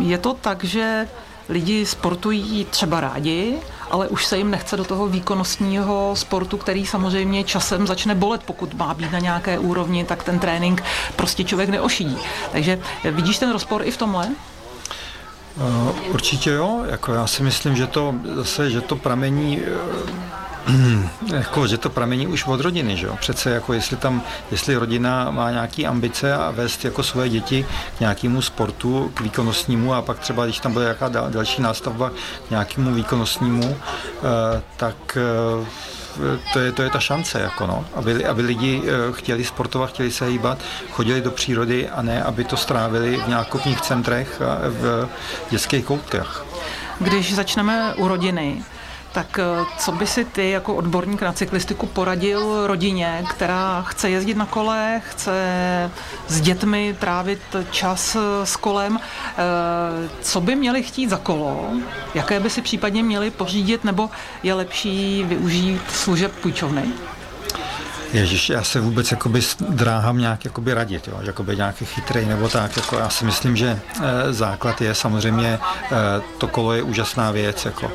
je 0.00 0.18
to 0.18 0.34
tak, 0.34 0.64
že 0.64 1.08
lidi 1.48 1.86
sportují 1.86 2.64
třeba 2.70 3.00
rádi, 3.00 3.58
ale 3.90 4.08
už 4.08 4.26
se 4.26 4.38
jim 4.38 4.50
nechce 4.50 4.76
do 4.76 4.84
toho 4.84 5.06
výkonnostního 5.06 6.12
sportu, 6.16 6.56
který 6.56 6.86
samozřejmě 6.86 7.44
časem 7.44 7.86
začne 7.86 8.14
bolet, 8.14 8.42
pokud 8.44 8.74
má 8.74 8.94
být 8.94 9.12
na 9.12 9.18
nějaké 9.18 9.58
úrovni, 9.58 10.04
tak 10.04 10.22
ten 10.22 10.38
trénink 10.38 10.82
prostě 11.16 11.44
člověk 11.44 11.68
neošidí. 11.68 12.18
Takže 12.52 12.78
vidíš 13.10 13.38
ten 13.38 13.52
rozpor 13.52 13.82
i 13.84 13.90
v 13.90 13.96
tomhle? 13.96 14.28
Uh, 15.56 16.10
určitě 16.10 16.50
jo, 16.50 16.84
jako 16.90 17.14
já 17.14 17.26
si 17.26 17.42
myslím, 17.42 17.76
že 17.76 17.86
to 17.86 18.14
zase, 18.34 18.70
že 18.70 18.80
to 18.80 18.96
pramení 18.96 19.62
jako, 21.34 21.66
že 21.66 21.78
to 21.78 21.90
pramení 21.90 22.26
už 22.26 22.46
od 22.46 22.60
rodiny, 22.60 22.96
že 22.96 23.06
jo? 23.06 23.16
Přece 23.20 23.50
jako 23.50 23.72
jestli 23.72 23.96
tam, 23.96 24.22
jestli 24.50 24.76
rodina 24.76 25.30
má 25.30 25.50
nějaké 25.50 25.84
ambice 25.84 26.34
a 26.34 26.50
vést 26.50 26.84
jako 26.84 27.02
svoje 27.02 27.28
děti 27.28 27.66
k 27.96 28.00
nějakému 28.00 28.42
sportu, 28.42 29.10
k 29.14 29.20
výkonnostnímu 29.20 29.94
a 29.94 30.02
pak 30.02 30.18
třeba, 30.18 30.44
když 30.44 30.60
tam 30.60 30.72
bude 30.72 30.84
nějaká 30.84 31.08
další 31.08 31.62
nástavba 31.62 32.10
k 32.48 32.50
nějakému 32.50 32.94
výkonnostnímu, 32.94 33.76
eh, 33.76 34.62
tak 34.76 35.16
eh, 35.16 35.66
to 36.52 36.58
je, 36.58 36.72
to 36.72 36.82
je 36.82 36.90
ta 36.90 37.00
šance, 37.00 37.40
jako 37.40 37.66
no, 37.66 37.84
aby, 37.94 38.26
aby 38.26 38.42
lidi 38.42 38.82
eh, 38.84 39.12
chtěli 39.12 39.44
sportovat, 39.44 39.90
chtěli 39.90 40.10
se 40.10 40.26
hýbat, 40.26 40.58
chodili 40.90 41.20
do 41.20 41.30
přírody 41.30 41.88
a 41.88 42.02
ne, 42.02 42.22
aby 42.22 42.44
to 42.44 42.56
strávili 42.56 43.16
v 43.16 43.28
nákupních 43.28 43.80
centrech 43.80 44.42
a 44.42 44.58
v 44.68 45.08
dětských 45.50 45.84
koutkách. 45.84 46.44
Když 46.98 47.34
začneme 47.34 47.94
u 47.94 48.08
rodiny, 48.08 48.62
tak 49.12 49.38
eh, 49.38 49.64
co 49.78 49.92
by 49.92 50.06
si 50.06 50.24
ty 50.24 50.50
jako 50.50 50.74
odborník 50.74 51.22
na 51.22 51.32
cyklistiku 51.32 51.86
poradil 51.86 52.66
rodině, 52.66 53.24
která 53.30 53.82
chce 53.82 54.10
jezdit 54.10 54.36
na 54.36 54.46
kole, 54.46 55.02
chce 55.08 55.34
s 56.28 56.40
dětmi 56.40 56.96
trávit 56.98 57.40
čas 57.70 58.16
eh, 58.16 58.46
s 58.46 58.56
kolem, 58.56 58.98
eh, 58.98 60.08
co 60.22 60.40
by 60.40 60.56
měli 60.56 60.82
chtít 60.82 61.10
za 61.10 61.16
kolo, 61.16 61.70
jaké 62.14 62.40
by 62.40 62.50
si 62.50 62.62
případně 62.62 63.02
měli 63.02 63.30
pořídit, 63.30 63.84
nebo 63.84 64.10
je 64.42 64.54
lepší 64.54 65.24
využít 65.24 65.82
služeb 65.90 66.32
půjčovny? 66.40 66.82
Ježíš, 68.12 68.50
já 68.50 68.62
se 68.62 68.80
vůbec 68.80 69.10
jakoby 69.10 69.40
dráhám 69.68 70.18
nějak 70.18 70.44
jakoby 70.44 70.74
radit, 70.74 71.08
jo, 71.08 71.14
jakoby 71.22 71.56
nějaký 71.56 71.84
chytrý 71.84 72.26
nebo 72.26 72.48
tak. 72.48 72.76
Jako 72.76 72.96
já 72.96 73.08
si 73.08 73.24
myslím, 73.24 73.56
že 73.56 73.80
e, 74.02 74.32
základ 74.32 74.80
je 74.80 74.94
samozřejmě, 74.94 75.48
e, 75.48 75.58
to 76.38 76.48
kolo 76.48 76.72
je 76.72 76.82
úžasná 76.82 77.30
věc. 77.30 77.64
Jako, 77.64 77.92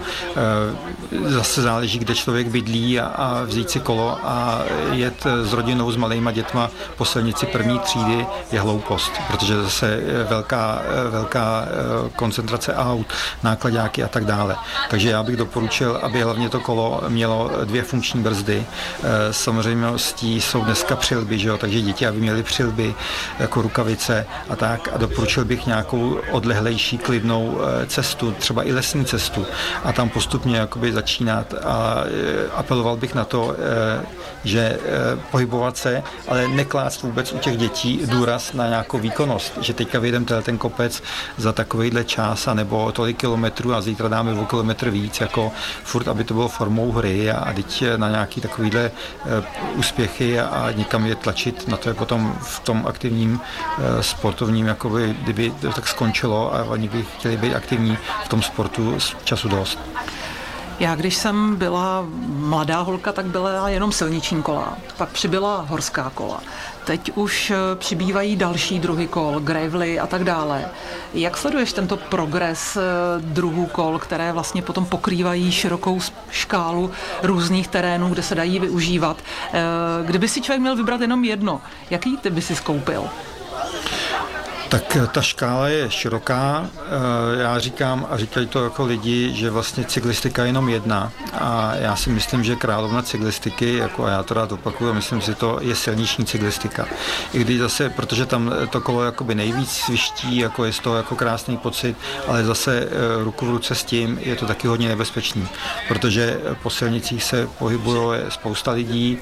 e, 1.25 1.29
zase 1.29 1.61
záleží, 1.61 1.99
kde 1.99 2.15
člověk 2.15 2.47
bydlí 2.47 2.99
a, 2.99 3.05
a 3.05 3.43
vzít 3.43 3.69
si 3.69 3.79
kolo 3.79 4.17
a 4.23 4.63
jet 4.91 5.27
s 5.43 5.53
rodinou 5.53 5.91
s 5.91 5.95
malýma 5.95 6.31
dětma 6.31 6.71
po 6.97 7.05
silnici 7.05 7.45
první 7.45 7.79
třídy 7.79 8.25
je 8.51 8.59
hloupost, 8.59 9.11
protože 9.27 9.61
zase 9.61 9.99
velká, 10.29 10.81
velká 11.09 11.65
koncentrace 12.15 12.75
aut, 12.75 13.07
nákladáky 13.43 14.03
a 14.03 14.07
tak 14.07 14.25
dále. 14.25 14.55
Takže 14.89 15.09
já 15.09 15.23
bych 15.23 15.37
doporučil, 15.37 15.99
aby 16.01 16.21
hlavně 16.21 16.49
to 16.49 16.59
kolo 16.59 17.01
mělo 17.07 17.51
dvě 17.63 17.83
funkční 17.83 18.23
brzdy. 18.23 18.65
Samozřejmě 19.31 19.87
povinností 20.05 20.41
jsou 20.41 20.63
dneska 20.63 20.95
přilby, 20.95 21.39
že 21.39 21.47
jo? 21.47 21.57
takže 21.57 21.81
děti, 21.81 22.07
aby 22.07 22.19
měly 22.19 22.43
přilby 22.43 22.95
jako 23.39 23.61
rukavice 23.61 24.25
a 24.49 24.55
tak. 24.55 24.89
A 24.93 24.97
doporučil 24.97 25.45
bych 25.45 25.65
nějakou 25.65 26.19
odlehlejší 26.31 26.97
klidnou 26.97 27.59
eh, 27.59 27.85
cestu, 27.85 28.31
třeba 28.31 28.63
i 28.63 28.73
lesní 28.73 29.05
cestu 29.05 29.45
a 29.83 29.93
tam 29.93 30.09
postupně 30.09 30.57
jakoby 30.57 30.93
začínat 30.93 31.53
a 31.63 32.03
eh, 32.05 32.49
apeloval 32.53 32.97
bych 32.97 33.15
na 33.15 33.25
to, 33.25 33.55
eh, 33.55 34.05
že 34.43 34.79
pohybovat 35.31 35.77
se, 35.77 36.03
ale 36.27 36.47
neklást 36.47 37.01
vůbec 37.01 37.33
u 37.33 37.37
těch 37.37 37.57
dětí 37.57 38.01
důraz 38.05 38.53
na 38.53 38.67
nějakou 38.67 38.97
výkonnost, 38.97 39.57
že 39.61 39.73
teďka 39.73 39.99
vyjedeme 39.99 40.25
ten 40.41 40.57
kopec 40.57 41.03
za 41.37 41.51
takovýhle 41.51 42.03
čas 42.03 42.47
a 42.47 42.53
nebo 42.53 42.91
tolik 42.91 43.17
kilometrů 43.17 43.73
a 43.73 43.81
zítra 43.81 44.07
dáme 44.07 44.33
o 44.33 44.45
kilometr 44.45 44.89
víc, 44.89 45.21
jako 45.21 45.51
furt, 45.83 46.07
aby 46.07 46.23
to 46.23 46.33
bylo 46.33 46.47
formou 46.47 46.91
hry 46.91 47.31
a, 47.31 47.53
teď 47.53 47.83
na 47.97 48.09
nějaký 48.09 48.41
takovýhle 48.41 48.91
úspěchy 49.95 50.39
a 50.39 50.71
někam 50.71 51.05
je 51.05 51.15
tlačit, 51.15 51.67
na 51.67 51.77
to 51.77 51.89
je 51.89 51.93
potom 51.93 52.35
v 52.41 52.59
tom 52.59 52.85
aktivním 52.87 53.39
eh, 53.39 54.03
sportovním, 54.03 54.67
jakoby, 54.67 55.15
kdyby 55.21 55.51
to 55.61 55.69
tak 55.69 55.87
skončilo 55.87 56.55
a 56.55 56.63
oni 56.63 56.87
by 56.87 57.03
chtěli 57.03 57.37
být 57.37 57.55
aktivní 57.55 57.97
v 58.25 58.29
tom 58.29 58.41
sportu 58.41 58.99
z 58.99 59.15
času 59.23 59.49
dost. 59.49 59.79
Já 60.79 60.95
když 60.95 61.15
jsem 61.15 61.55
byla 61.55 62.05
mladá 62.27 62.79
holka, 62.81 63.11
tak 63.11 63.25
byla 63.25 63.69
jenom 63.69 63.91
silniční 63.91 64.43
kola, 64.43 64.77
pak 64.97 65.09
přibyla 65.09 65.65
horská 65.69 66.11
kola. 66.15 66.41
Teď 66.85 67.11
už 67.15 67.51
eh, 67.51 67.55
přibývají 67.75 68.35
další 68.35 68.79
druhy 68.79 69.07
kol, 69.07 69.39
gravely 69.39 69.99
a 69.99 70.07
tak 70.07 70.23
dále. 70.23 70.65
Jak 71.13 71.37
sleduješ 71.37 71.73
tento 71.73 71.97
progres 71.97 72.77
eh, 72.77 72.81
druhů 73.19 73.65
kol, 73.65 73.99
které 73.99 74.31
vlastně 74.33 74.61
potom 74.61 74.85
pokrývají 74.85 75.51
širokou 75.51 75.99
škálu 76.29 76.91
různých 77.23 77.67
terénů, 77.67 78.09
kde 78.09 78.23
se 78.23 78.35
dají 78.35 78.59
využívat? 78.59 79.17
Eh, 79.53 79.61
kdyby 80.05 80.27
si 80.27 80.41
člověk 80.41 80.61
měl 80.61 80.75
vybrat 80.75 81.01
jenom 81.01 81.23
jedno, 81.23 81.61
jaký 81.89 82.17
ty 82.17 82.29
by 82.29 82.41
si 82.41 82.55
skoupil? 82.55 83.09
Tak 84.69 84.95
eh, 84.95 85.07
ta 85.07 85.21
škála 85.21 85.67
je 85.67 85.91
široká. 85.91 86.65
Eh, 86.77 87.41
já 87.41 87.59
říkám 87.59 88.07
a 88.09 88.17
říkají 88.17 88.47
to 88.47 88.63
jako 88.63 88.85
lidi, 88.85 89.33
že 89.33 89.49
vlastně 89.49 89.83
cyklistika 89.83 90.41
je 90.41 90.49
jenom 90.49 90.69
jedna. 90.69 91.11
A 91.33 91.75
já 91.75 91.95
si 91.95 92.09
myslím, 92.09 92.43
že 92.43 92.55
královna 92.55 93.01
cyklistiky, 93.01 93.77
jako 93.77 94.07
já 94.07 94.23
to 94.23 94.33
rád 94.33 94.51
opakuju, 94.51 94.93
myslím 94.93 95.21
si, 95.21 95.35
to 95.35 95.59
je 95.61 95.75
silniční 95.75 96.25
cyklistika. 96.25 96.85
I 97.33 97.39
když 97.39 97.59
zase, 97.59 97.89
protože 97.89 98.25
tam 98.25 98.53
to 98.69 98.81
kolo 98.81 99.03
jakoby 99.03 99.35
nejvíc 99.35 99.69
sviští, 99.71 100.37
jako 100.37 100.65
je 100.65 100.73
z 100.73 100.79
toho 100.79 100.95
jako 100.95 101.15
krásný 101.15 101.57
pocit, 101.57 101.97
ale 102.27 102.43
zase 102.43 102.79
eh, 102.79 103.23
ruku 103.23 103.45
v 103.45 103.49
ruce 103.49 103.75
s 103.75 103.83
tím 103.83 104.19
je 104.21 104.35
to 104.35 104.45
taky 104.45 104.67
hodně 104.67 104.87
nebezpečný, 104.87 105.47
protože 105.87 106.39
po 106.63 106.69
silnicích 106.69 107.23
se 107.23 107.47
pohybuje 107.59 108.25
spousta 108.29 108.71
lidí, 108.71 109.17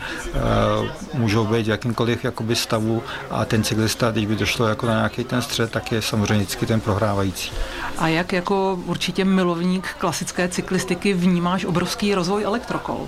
můžou 1.13 1.45
být 1.45 1.65
v 1.65 1.69
jakýmkoliv 1.69 2.23
jakoby 2.25 2.55
stavu 2.55 3.03
a 3.29 3.45
ten 3.45 3.63
cyklista, 3.63 4.11
když 4.11 4.25
by 4.25 4.35
došlo 4.35 4.67
jako 4.67 4.85
na 4.85 4.93
nějaký 4.93 5.23
ten 5.33 5.41
střed, 5.41 5.71
tak 5.71 5.91
je 5.91 6.01
samozřejmě 6.01 6.43
vždycky 6.43 6.65
ten 6.65 6.81
prohrávající. 6.81 7.51
A 7.97 8.07
jak 8.07 8.33
jako 8.33 8.79
určitě 8.85 9.25
milovník 9.25 9.87
klasické 9.97 10.47
cyklistiky 10.47 11.13
vnímáš 11.13 11.65
obrovský 11.65 12.15
rozvoj 12.15 12.43
elektrokol? 12.43 13.07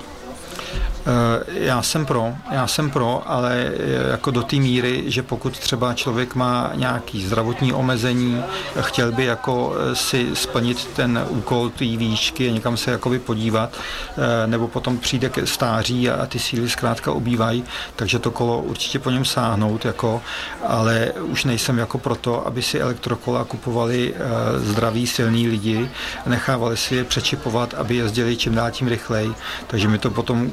Eh, 1.08 1.44
já 1.48 1.82
jsem 1.82 2.06
pro, 2.06 2.34
já 2.52 2.68
jsem 2.68 2.89
pro, 2.89 3.24
ale 3.26 3.72
jako 4.12 4.32
do 4.32 4.44
té 4.44 4.56
míry, 4.56 5.04
že 5.08 5.24
pokud 5.24 5.60
třeba 5.60 5.94
člověk 5.94 6.36
má 6.36 6.72
nějaký 6.76 7.26
zdravotní 7.26 7.74
omezení, 7.74 8.44
chtěl 8.82 9.12
by 9.12 9.26
jako 9.26 9.76
eh, 9.76 9.96
si 9.96 10.28
splnit 10.34 10.86
ten 10.86 11.26
úkol 11.30 11.70
té 11.70 11.86
výšky 11.86 12.50
a 12.50 12.52
někam 12.52 12.78
se 12.78 12.91
jakoby 12.91 13.20
podívat, 13.20 13.70
eh, 13.74 14.48
nebo 14.48 14.68
potom 14.68 14.98
přijde 14.98 15.30
ke 15.30 15.48
stáří 15.48 16.10
a 16.10 16.26
ty 16.26 16.39
síly 16.39 16.70
zkrátka 16.70 17.12
obývají, 17.12 17.63
takže 17.96 18.20
to 18.20 18.32
kolo 18.32 18.62
určitě 18.62 19.00
po 19.00 19.10
něm 19.10 19.26
sáhnout, 19.26 19.86
jako, 19.86 20.22
ale 20.68 21.12
už 21.22 21.46
nejsem 21.46 21.78
jako 21.78 21.98
proto, 21.98 22.48
aby 22.48 22.62
si 22.62 22.80
elektrokola 22.80 23.44
kupovali 23.44 24.13
zdraví, 24.58 25.08
silní 25.08 25.48
lidi, 25.48 25.89
nechávali 26.26 26.78
si 26.78 26.96
je 26.96 27.04
přečipovat, 27.04 27.74
aby 27.74 27.96
jezdili 27.96 28.38
čím 28.38 28.56
dál 28.56 28.72
tím 28.72 28.88
rychleji, 28.88 29.36
takže 29.68 29.88
mi 29.88 29.98
to 29.98 30.10
potom 30.10 30.52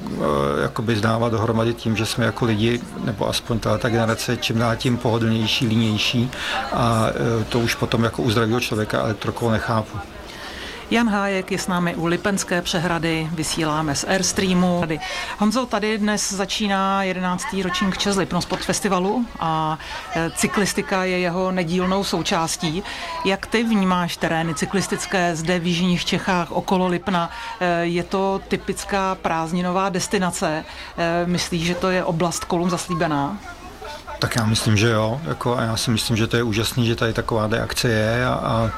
jakoby 0.62 0.96
zdávat 0.96 1.32
dohromady 1.32 1.74
tím, 1.74 1.96
že 1.96 2.06
jsme 2.06 2.24
jako 2.24 2.44
lidi, 2.44 2.80
nebo 3.04 3.28
aspoň 3.28 3.58
ta, 3.58 3.78
ta 3.78 3.88
generace, 3.88 4.36
čím 4.36 4.58
dál 4.58 4.76
tím 4.76 4.96
pohodlnější, 4.96 5.66
línější 5.66 6.30
a 6.72 7.08
e, 7.40 7.44
to 7.44 7.58
už 7.58 7.74
potom 7.74 8.04
jako 8.04 8.22
u 8.22 8.30
zdravého 8.30 8.60
člověka 8.60 8.98
elektrokol 9.00 9.50
nechápu. 9.50 9.98
Jan 10.92 11.08
Hájek 11.08 11.52
je 11.52 11.58
s 11.58 11.66
námi 11.66 11.94
u 11.94 12.06
Lipenské 12.06 12.62
přehrady, 12.62 13.28
vysíláme 13.32 13.94
z 13.94 14.04
Airstreamu. 14.04 14.82
Honzo, 15.38 15.66
tady 15.66 15.98
dnes 15.98 16.32
začíná 16.32 17.02
11. 17.02 17.46
ročník 17.62 17.98
Čes 17.98 18.16
Lipnosport 18.16 18.62
Festivalu 18.62 19.26
a 19.40 19.78
e, 20.16 20.30
cyklistika 20.30 21.04
je 21.04 21.18
jeho 21.18 21.52
nedílnou 21.52 22.04
součástí. 22.04 22.82
Jak 23.24 23.46
ty 23.46 23.62
vnímáš 23.62 24.16
terény 24.16 24.54
cyklistické 24.54 25.36
zde 25.36 25.58
v 25.58 25.66
Jižních 25.66 26.04
Čechách 26.04 26.52
okolo 26.52 26.86
Lipna? 26.86 27.30
E, 27.60 27.84
je 27.84 28.02
to 28.02 28.40
typická 28.48 29.14
prázdninová 29.14 29.88
destinace? 29.88 30.64
E, 30.98 31.26
myslíš, 31.26 31.66
že 31.66 31.74
to 31.74 31.90
je 31.90 32.04
oblast 32.04 32.44
kolum 32.44 32.70
zaslíbená? 32.70 33.38
Tak 34.22 34.36
já 34.36 34.44
myslím, 34.46 34.76
že 34.76 34.90
jo. 34.90 35.20
Jako, 35.24 35.56
a 35.56 35.62
já 35.62 35.76
si 35.76 35.90
myslím, 35.90 36.16
že 36.16 36.26
to 36.26 36.36
je 36.36 36.42
úžasný, 36.42 36.86
že 36.86 36.96
tady 36.96 37.12
taková 37.12 37.48
akce 37.62 37.88
je 37.88 38.26
a, 38.26 38.32
a 38.32 38.70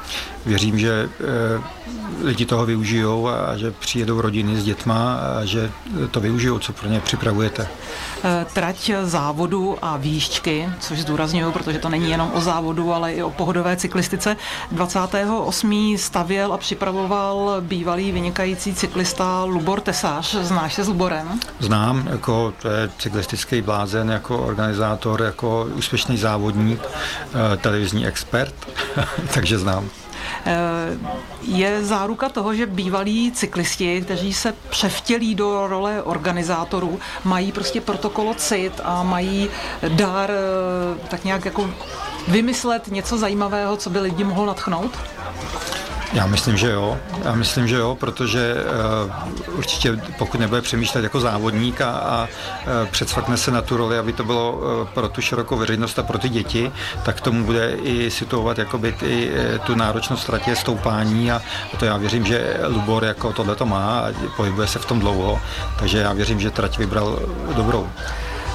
věřím, 0.47 0.79
že 0.79 0.91
e, 0.93 1.09
lidi 2.23 2.47
toho 2.47 2.67
využijou 2.67 3.29
a 3.29 3.57
že 3.57 3.71
přijedou 3.71 4.21
rodiny 4.21 4.57
s 4.57 4.65
dětma 4.65 5.15
a 5.15 5.45
že 5.45 5.71
to 6.11 6.21
využijou, 6.21 6.59
co 6.59 6.73
pro 6.73 6.89
ně 6.89 7.01
připravujete. 7.01 7.69
E, 8.25 8.47
trať 8.53 8.91
závodu 9.03 9.77
a 9.83 9.97
výšťky, 9.97 10.69
což 10.81 10.99
zdůraznuju, 10.99 11.53
protože 11.53 11.79
to 11.79 11.89
není 11.89 12.11
jenom 12.11 12.31
o 12.35 12.41
závodu, 12.41 12.93
ale 12.93 13.13
i 13.13 13.23
o 13.23 13.31
pohodové 13.31 13.77
cyklistice. 13.77 14.37
28. 14.73 15.97
stavěl 15.99 16.53
a 16.53 16.59
připravoval 16.59 17.57
bývalý 17.61 18.13
vynikající 18.13 18.75
cyklista 18.75 19.45
Lubor 19.45 19.81
Tesář. 19.81 20.35
Znáš 20.35 20.75
se 20.75 20.85
s 20.85 20.89
Luborem? 20.89 21.41
Znám, 21.59 22.09
jako 22.11 22.55
to 22.63 22.69
je 22.69 22.91
cyklistický 22.99 23.63
blázen, 23.63 24.11
jako 24.11 24.39
organizátor, 24.39 25.23
jako 25.35 25.69
úspěšný 25.75 26.17
závodník, 26.17 26.81
e, 26.83 27.57
televizní 27.57 28.07
expert, 28.07 28.55
takže 29.35 29.59
znám. 29.59 29.91
Eh, 30.47 30.99
je 31.43 31.85
záruka 31.85 32.29
toho, 32.29 32.55
že 32.55 32.67
bývalí 32.67 33.33
cyklisti, 33.33 34.01
kteří 34.01 34.35
se 34.35 34.55
převtělí 34.69 35.35
do 35.35 35.67
role 35.67 36.03
organizátorů, 36.03 37.01
mají 37.25 37.53
prostě 37.53 37.81
protokolo 37.81 38.35
CIT 38.35 38.81
a 38.85 39.03
mají 39.03 39.51
dár 39.89 40.31
eh, 40.31 41.09
tak 41.09 41.25
nějak 41.25 41.45
jako 41.45 41.71
vymyslet 42.29 42.89
něco 42.89 43.19
zajímavého, 43.19 43.77
co 43.77 43.91
by 43.91 44.01
lidi 44.01 44.25
mohlo 44.25 44.47
natchnout? 44.47 44.99
Já 46.15 46.27
myslím, 46.27 46.57
že 46.57 46.71
jo. 46.71 46.99
Já 47.25 47.35
myslím, 47.35 47.69
že 47.69 47.77
jo, 47.77 47.97
protože 48.01 48.55
uh, 48.55 49.59
určitě 49.59 50.03
pokud 50.19 50.41
nebude 50.41 50.63
přemýšlet 50.63 51.05
jako 51.05 51.21
závodník 51.21 51.81
a, 51.81 51.91
a 51.91 52.23
uh, 52.23 52.89
předsvakne 52.89 53.37
se 53.37 53.51
na 53.51 53.63
tu 53.63 53.77
roli, 53.77 53.99
aby 53.99 54.13
to 54.13 54.25
bylo 54.25 54.53
uh, 54.53 54.89
pro 54.89 55.09
tu 55.09 55.21
širokou 55.21 55.57
veřejnost 55.57 55.99
a 55.99 56.03
pro 56.03 56.19
ty 56.19 56.29
děti, 56.29 56.73
tak 57.03 57.21
tomu 57.21 57.45
bude 57.45 57.73
i 57.73 58.11
situovat 58.11 58.59
jakoby 58.59 58.93
ty, 58.93 59.31
tu 59.67 59.75
náročnost 59.75 60.27
tratě 60.27 60.57
stoupání 60.57 61.33
a 61.33 61.43
to 61.79 61.85
já 61.85 61.97
věřím, 61.97 62.27
že 62.27 62.57
Lubor 62.67 63.05
jako 63.05 63.33
tohle 63.33 63.57
to 63.57 63.67
má 63.67 64.01
a 64.01 64.13
pohybuje 64.37 64.67
se 64.67 64.79
v 64.79 64.87
tom 64.87 65.01
dlouho, 65.01 65.41
takže 65.79 65.99
já 65.99 66.13
věřím, 66.13 66.41
že 66.41 66.51
trať 66.51 66.79
vybral 66.79 67.19
dobrou. 67.57 67.89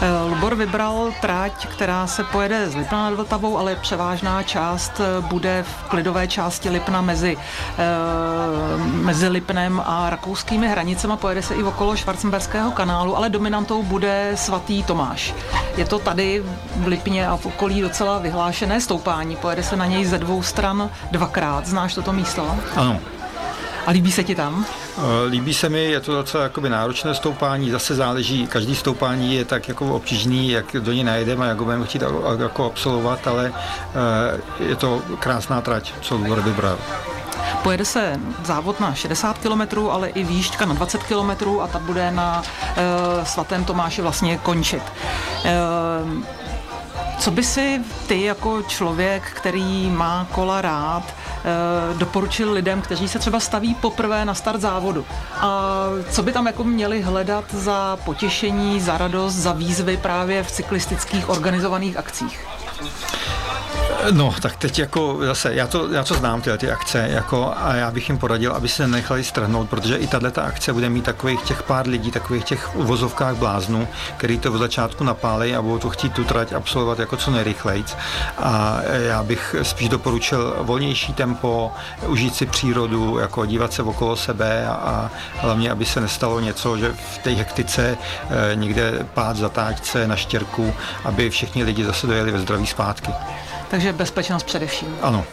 Eh, 0.02 0.30
Lubor 0.30 0.56
vybral 0.56 1.14
trať, 1.22 1.68
která 1.68 2.08
se 2.08 2.24
pojede 2.24 2.70
z 2.70 2.76
Lipna 2.76 3.10
nad 3.10 3.16
Vltavou, 3.16 3.58
ale 3.58 3.76
převážná 3.76 4.44
část 4.44 4.92
eh, 5.00 5.22
bude 5.22 5.64
v 5.64 5.90
klidové 5.90 6.28
části 6.28 6.70
Lipna 6.70 7.02
mezi, 7.02 7.38
eh, 7.78 8.78
mezi 8.78 9.28
Lipnem 9.28 9.84
a 9.86 10.10
rakouskými 10.10 10.68
hranicemi. 10.68 11.14
Pojede 11.18 11.42
se 11.42 11.56
i 11.56 11.64
okolo 11.64 11.96
Švarcemberského 11.96 12.72
kanálu, 12.72 13.18
ale 13.18 13.30
dominantou 13.30 13.84
bude 13.84 14.32
svatý 14.36 14.84
Tomáš. 14.84 15.34
Je 15.78 15.86
to 15.86 16.00
tady 16.00 16.44
v 16.76 16.88
Lipně 16.88 17.28
a 17.28 17.38
v 17.38 17.46
okolí 17.46 17.82
docela 17.82 18.20
vyhlášené 18.20 18.82
stoupání. 18.82 19.36
Pojede 19.36 19.64
se 19.64 19.76
na 19.76 19.86
něj 19.86 20.06
ze 20.06 20.18
dvou 20.18 20.44
stran 20.44 20.90
dvakrát. 21.12 21.68
Znáš 21.68 21.94
toto 21.94 22.14
místo? 22.14 22.56
Ano. 22.76 23.00
A 23.86 23.92
líbí 23.92 24.12
se 24.12 24.24
ti 24.24 24.36
tam? 24.36 24.66
Eh, 24.98 25.02
líbí 25.28 25.54
se 25.54 25.70
mi, 25.70 25.84
je 25.84 26.00
to 26.00 26.14
docela 26.14 26.44
jakoby 26.44 26.70
náročné 26.70 27.16
stoupání, 27.16 27.72
zase 27.72 27.96
záleží, 27.96 28.48
každý 28.48 28.76
stoupání 28.76 29.36
je 29.36 29.46
tak 29.46 29.68
jako 29.68 29.96
obtížný, 29.96 30.50
jak 30.50 30.76
do 30.80 30.92
něj 30.92 31.04
najdeme 31.04 31.46
a 31.46 31.50
jak 31.50 31.60
ho 31.60 31.66
budeme 31.66 31.86
chtít 31.86 32.04
jako 32.40 32.66
absolvovat, 32.66 33.28
ale 33.28 33.54
eh, 33.54 34.64
je 34.64 34.76
to 34.76 35.02
krásná 35.20 35.62
trať, 35.62 35.94
co 36.02 36.16
Lubor 36.16 36.42
vybral. 36.42 36.78
Pojede 37.64 37.86
se 37.86 38.20
závod 38.44 38.80
na 38.80 38.94
60 38.94 39.38
km, 39.38 39.88
ale 39.90 40.10
i 40.10 40.24
výšťka 40.24 40.66
na 40.66 40.74
20 40.74 41.04
km 41.04 41.60
a 41.62 41.68
ta 41.68 41.80
bude 41.80 42.12
na 42.12 42.44
e, 42.76 43.26
svatém 43.26 43.66
Tomáši 43.66 44.02
vlastně 44.02 44.38
končit. 44.38 44.84
E, 45.46 45.54
co 47.20 47.32
by 47.32 47.44
si 47.44 47.82
ty 48.08 48.24
jako 48.24 48.62
člověk, 48.62 49.24
který 49.24 49.90
má 49.90 50.28
kola 50.32 50.62
rád, 50.62 51.04
doporučil 51.98 52.52
lidem, 52.52 52.82
kteří 52.82 53.08
se 53.08 53.20
třeba 53.20 53.40
staví 53.40 53.76
poprvé 53.76 54.26
na 54.26 54.34
start 54.34 54.62
závodu. 54.62 55.06
A 55.36 55.86
co 56.12 56.24
by 56.24 56.32
tam 56.32 56.48
jako 56.48 56.64
měli 56.64 57.02
hledat 57.02 57.46
za 57.54 57.98
potěšení, 58.06 58.82
za 58.82 58.98
radost, 58.98 59.34
za 59.36 59.52
výzvy 59.52 59.98
právě 59.98 60.44
v 60.44 60.52
cyklistických 60.52 61.30
organizovaných 61.30 61.98
akcích? 61.98 62.48
No, 64.12 64.36
tak 64.42 64.56
teď 64.56 64.80
jako 64.80 65.18
zase, 65.22 65.54
já 65.54 65.68
to, 65.68 65.92
já 65.92 66.04
to 66.04 66.14
znám, 66.14 66.42
tyhle 66.42 66.58
ty 66.58 66.72
akce, 66.72 67.08
jako, 67.10 67.54
a 67.58 67.76
já 67.76 67.92
bych 67.92 68.10
jim 68.10 68.18
poradil, 68.18 68.52
aby 68.54 68.68
se 68.68 68.88
nechali 68.88 69.24
strhnout, 69.24 69.70
protože 69.70 69.96
i 69.96 70.08
tahle 70.08 70.32
ta 70.32 70.42
akce 70.42 70.74
bude 70.74 70.90
mít 70.90 71.06
takových 71.06 71.42
těch 71.42 71.64
pár 71.64 71.88
lidí, 71.88 72.12
takových 72.12 72.44
těch 72.44 72.76
uvozovkách 72.76 73.36
bláznů, 73.36 73.88
který 74.18 74.40
to 74.40 74.52
v 74.52 74.58
začátku 74.58 75.04
napálí 75.04 75.56
a 75.56 75.62
budou 75.62 75.78
to 75.78 75.90
chtít 75.90 76.14
tu 76.14 76.24
trať 76.24 76.54
absolvovat 76.54 77.00
jako 77.00 77.18
co 77.18 77.32
nejrychleji. 77.32 77.84
A 78.38 78.80
já 78.84 79.24
bych 79.24 79.56
spíš 79.62 79.90
doporučil 79.90 80.56
volnější 80.60 81.14
tempo, 81.14 81.72
užít 82.08 82.36
si 82.36 82.46
přírodu, 82.46 83.18
jako 83.18 83.46
dívat 83.46 83.74
se 83.74 83.84
okolo 83.84 84.16
sebe 84.16 84.68
a, 84.68 84.72
a 84.74 85.10
hlavně, 85.38 85.72
aby 85.72 85.86
se 85.86 86.02
nestalo 86.02 86.40
něco, 86.40 86.78
že 86.78 86.94
v 87.14 87.18
té 87.18 87.30
hektice 87.30 87.98
e, 88.52 88.56
někde 88.56 89.06
pád 89.14 89.38
zatáčce 89.38 90.08
na 90.08 90.16
štěrku, 90.16 90.74
aby 91.04 91.30
všichni 91.30 91.64
lidi 91.64 91.86
zase 91.86 92.08
dojeli 92.08 92.32
ve 92.32 92.40
zdraví 92.40 92.68
zpátky. 92.68 93.12
Takže 93.70 93.94
bezpečnost 93.94 94.44
především. 94.44 94.98
Ano. 95.02 95.26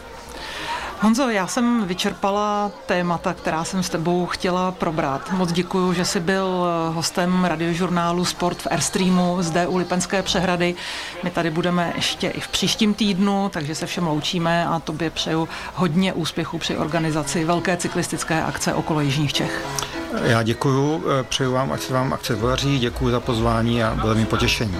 Honzo, 1.01 1.29
já 1.29 1.47
jsem 1.47 1.87
vyčerpala 1.87 2.71
témata, 2.85 3.33
která 3.33 3.63
jsem 3.63 3.83
s 3.83 3.89
tebou 3.89 4.25
chtěla 4.25 4.71
probrat. 4.71 5.31
Moc 5.31 5.51
děkuji, 5.51 5.93
že 5.93 6.05
jsi 6.05 6.19
byl 6.19 6.65
hostem 6.93 7.45
radiožurnálu 7.45 8.25
Sport 8.25 8.61
v 8.61 8.67
Airstreamu 8.71 9.37
zde 9.39 9.67
u 9.67 9.77
Lipenské 9.77 10.23
přehrady. 10.23 10.75
My 11.23 11.29
tady 11.29 11.49
budeme 11.49 11.93
ještě 11.95 12.27
i 12.29 12.39
v 12.39 12.47
příštím 12.47 12.93
týdnu, 12.93 13.49
takže 13.53 13.75
se 13.75 13.85
všem 13.85 14.07
loučíme 14.07 14.67
a 14.67 14.79
tobě 14.79 15.09
přeju 15.09 15.49
hodně 15.75 16.13
úspěchů 16.13 16.57
při 16.57 16.77
organizaci 16.77 17.45
velké 17.45 17.77
cyklistické 17.77 18.43
akce 18.43 18.73
okolo 18.73 18.99
Jižních 18.99 19.33
Čech. 19.33 19.65
Já 20.23 20.43
děkuji, 20.43 21.03
přeju 21.29 21.51
vám, 21.51 21.71
ať 21.71 21.81
se 21.81 21.93
vám 21.93 22.13
akce 22.13 22.35
podaří, 22.35 22.79
děkuji 22.79 23.11
za 23.11 23.19
pozvání 23.19 23.83
a 23.83 23.95
bylo 23.95 24.15
mi 24.15 24.25
potěšení. 24.25 24.77